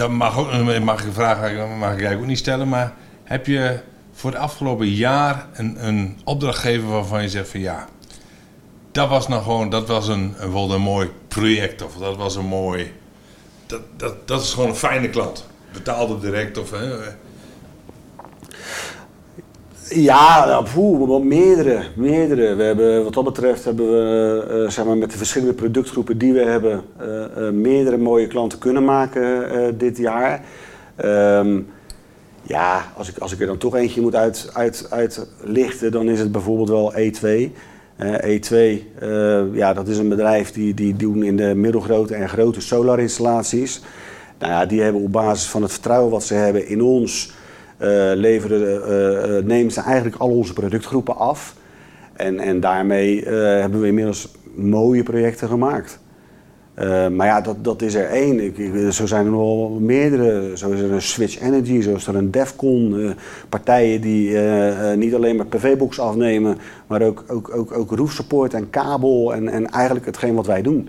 [0.00, 2.92] dat mag, mag ik vraag mag ik ook niet stellen, maar
[3.24, 3.80] heb je
[4.12, 7.88] voor het afgelopen jaar een, een opdrachtgever waarvan je zegt van ja,
[8.92, 12.46] dat was nou gewoon, dat was een, een, een mooi project of dat was een
[12.46, 12.92] mooi
[13.66, 15.46] dat, dat, dat is gewoon een fijne klant.
[15.72, 16.70] Betaalde direct of...
[16.70, 16.98] Hè,
[19.94, 22.54] ja, nou, poeh, meerdere, meerdere.
[22.54, 26.32] We hebben, wat dat betreft hebben we uh, zeg maar met de verschillende productgroepen die
[26.32, 27.06] we hebben uh,
[27.38, 30.44] uh, meerdere mooie klanten kunnen maken dit jaar.
[31.04, 31.66] Um,
[32.42, 36.18] ja, als ik, als ik er dan toch eentje moet uit, uit, uitlichten, dan is
[36.18, 37.50] het bijvoorbeeld wel E2.
[38.00, 42.60] E2, uh, ja, dat is een bedrijf die, die doen in de middelgrote en grote
[42.60, 43.80] solarinstallaties.
[44.38, 47.32] Nou ja, die hebben op basis van het vertrouwen wat ze hebben in ons,
[48.14, 48.82] leveren,
[49.38, 51.54] uh, nemen ze eigenlijk al onze productgroepen af.
[52.12, 55.98] En, en daarmee hebben we inmiddels mooie projecten gemaakt.
[57.12, 58.54] Maar ja, dat, dat is er één.
[58.92, 60.56] Zo zijn er nog wel meerdere.
[60.56, 63.14] Zo is er een Switch Energy, zo is er een Defcon.
[63.48, 64.38] Partijen die
[64.96, 69.66] niet alleen maar PV-box afnemen, maar ook, ook, ook, ook roofsupport en kabel en, en
[69.70, 70.88] eigenlijk hetgeen wat wij doen.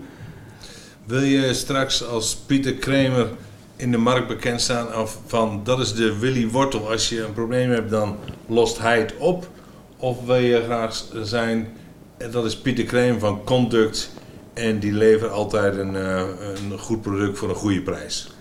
[1.04, 3.28] Wil je straks als Pieter Kramer
[3.82, 6.90] in de markt bekend staan of van dat is de Willy Wortel.
[6.90, 8.16] Als je een probleem hebt, dan
[8.46, 9.48] lost hij het op.
[9.96, 11.68] Of wil je graag zijn,
[12.30, 14.10] dat is Pieter Kramer van Conduct
[14.54, 16.22] en die leveren altijd een, uh,
[16.70, 18.32] een goed product voor een goede prijs.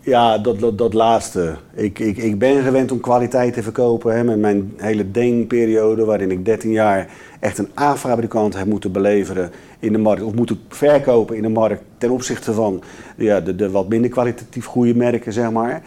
[0.00, 1.56] Ja, dat, dat, dat laatste.
[1.74, 4.16] Ik, ik, ik ben gewend om kwaliteit te verkopen.
[4.16, 7.10] Hè, met mijn hele Deng-periode, waarin ik 13 jaar
[7.40, 10.22] echt een A-fabrikant heb moeten beleveren in de markt.
[10.22, 12.82] Of moeten verkopen in de markt ten opzichte van
[13.16, 15.82] ja, de, de wat minder kwalitatief goede merken, zeg maar.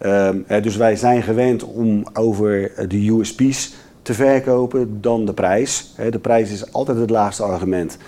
[0.00, 5.94] Um, dus wij zijn gewend om over de USP's te verkopen dan de prijs.
[6.10, 7.98] De prijs is altijd het laagste argument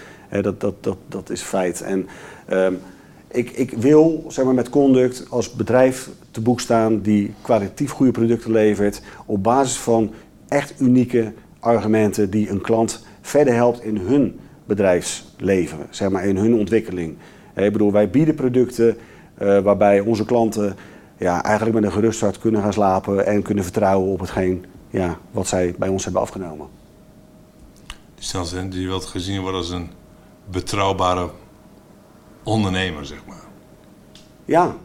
[0.43, 1.83] dat, dat, dat, dat is feit.
[1.83, 2.07] En
[2.51, 2.79] um,
[3.31, 8.13] ik, ik wil zeg maar, met Conduct als bedrijf te boek staan die kwalitatief goede
[8.13, 10.13] producten levert op basis van
[10.49, 14.41] echt unieke argumenten die een klant verder helpt in hun
[15.39, 17.17] bedrijfsleven, zeg maar in hun ontwikkeling.
[17.55, 18.97] Ik bedoel, wij bieden producten
[19.43, 20.77] uh, waarbij onze klanten
[21.17, 25.19] ja, eigenlijk met een gerust hart kunnen gaan slapen en kunnen vertrouwen op hetgeen ja,
[25.31, 26.67] wat zij bij ons hebben afgenomen.
[28.15, 29.89] Dus dan die wilt gezien worden als een
[30.51, 31.29] betrouwbare
[32.43, 33.45] ondernemer, zeg maar.
[34.45, 34.77] Ja,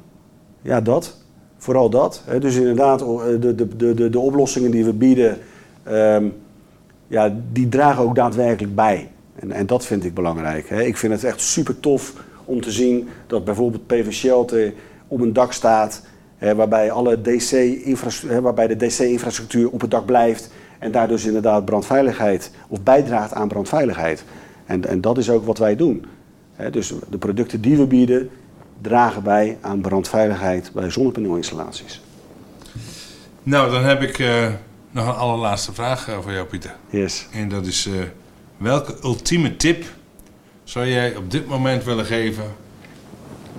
[0.62, 1.18] ja dat.
[1.58, 2.24] Vooral dat.
[2.40, 5.38] Dus inderdaad, de, de, de, de oplossingen die we bieden,
[5.88, 6.34] um,
[7.08, 9.12] ja, die dragen ook daadwerkelijk bij.
[9.36, 10.70] En, en dat vind ik belangrijk.
[10.70, 10.84] Hè.
[10.84, 12.14] Ik vind het echt super tof
[12.46, 14.74] om te zien dat bijvoorbeeld PV Shelter
[15.08, 16.02] op een dak staat,
[16.38, 17.52] hè, waarbij, alle DC
[18.28, 23.34] hè, waarbij de DC-infrastructuur op het dak blijft en daardoor dus inderdaad brandveiligheid of bijdraagt
[23.34, 24.24] aan brandveiligheid.
[24.66, 26.06] En, en dat is ook wat wij doen.
[26.72, 28.30] dus de producten die we bieden
[28.82, 32.02] dragen bij aan brandveiligheid bij zonnepaneelinstallaties.
[33.44, 34.48] Nou, dan heb ik uh,
[34.92, 36.76] nog een allerlaatste vraag uh, voor jou, Pieter.
[36.90, 37.28] Yes.
[37.32, 37.94] En dat is: uh,
[38.64, 39.86] welke ultieme tip
[40.64, 42.44] zou jij op dit moment willen geven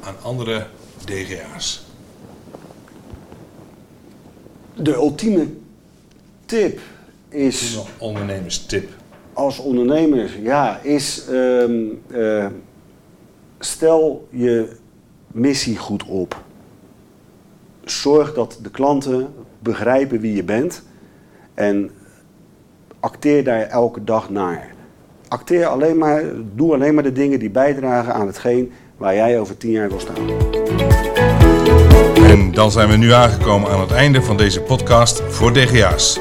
[0.01, 0.67] aan andere
[1.05, 1.85] DGA's?
[4.75, 5.49] De ultieme
[6.47, 6.81] tip
[7.29, 7.75] is.
[7.75, 8.89] Een ondernemerstip
[9.35, 12.47] als ondernemer ja, is um, uh,
[13.59, 14.77] stel je
[15.27, 16.43] missie goed op.
[17.85, 20.83] Zorg dat de klanten begrijpen wie je bent
[21.55, 21.91] en
[23.01, 24.74] acteer daar elke dag naar.
[25.35, 26.23] Acteer alleen maar,
[26.55, 30.01] doe alleen maar de dingen die bijdragen aan hetgeen waar jij over tien jaar wil
[30.01, 30.29] staan.
[32.27, 36.21] En dan zijn we nu aangekomen aan het einde van deze podcast voor DGA's.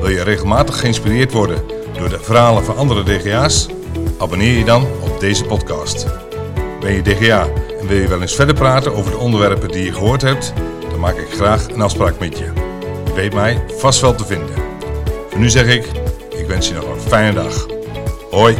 [0.00, 1.62] Wil je regelmatig geïnspireerd worden
[1.98, 3.68] door de verhalen van andere DGA's?
[4.18, 6.06] Abonneer je dan op deze podcast.
[6.80, 7.48] Ben je DGA
[7.80, 10.52] en wil je wel eens verder praten over de onderwerpen die je gehoord hebt?
[10.90, 12.44] Dan maak ik graag een afspraak met je.
[13.04, 14.54] Je weet mij vast wel te vinden.
[15.28, 15.84] Voor nu zeg ik,
[16.38, 17.78] ik wens je nog een fijne dag.
[18.32, 18.54] Hoi!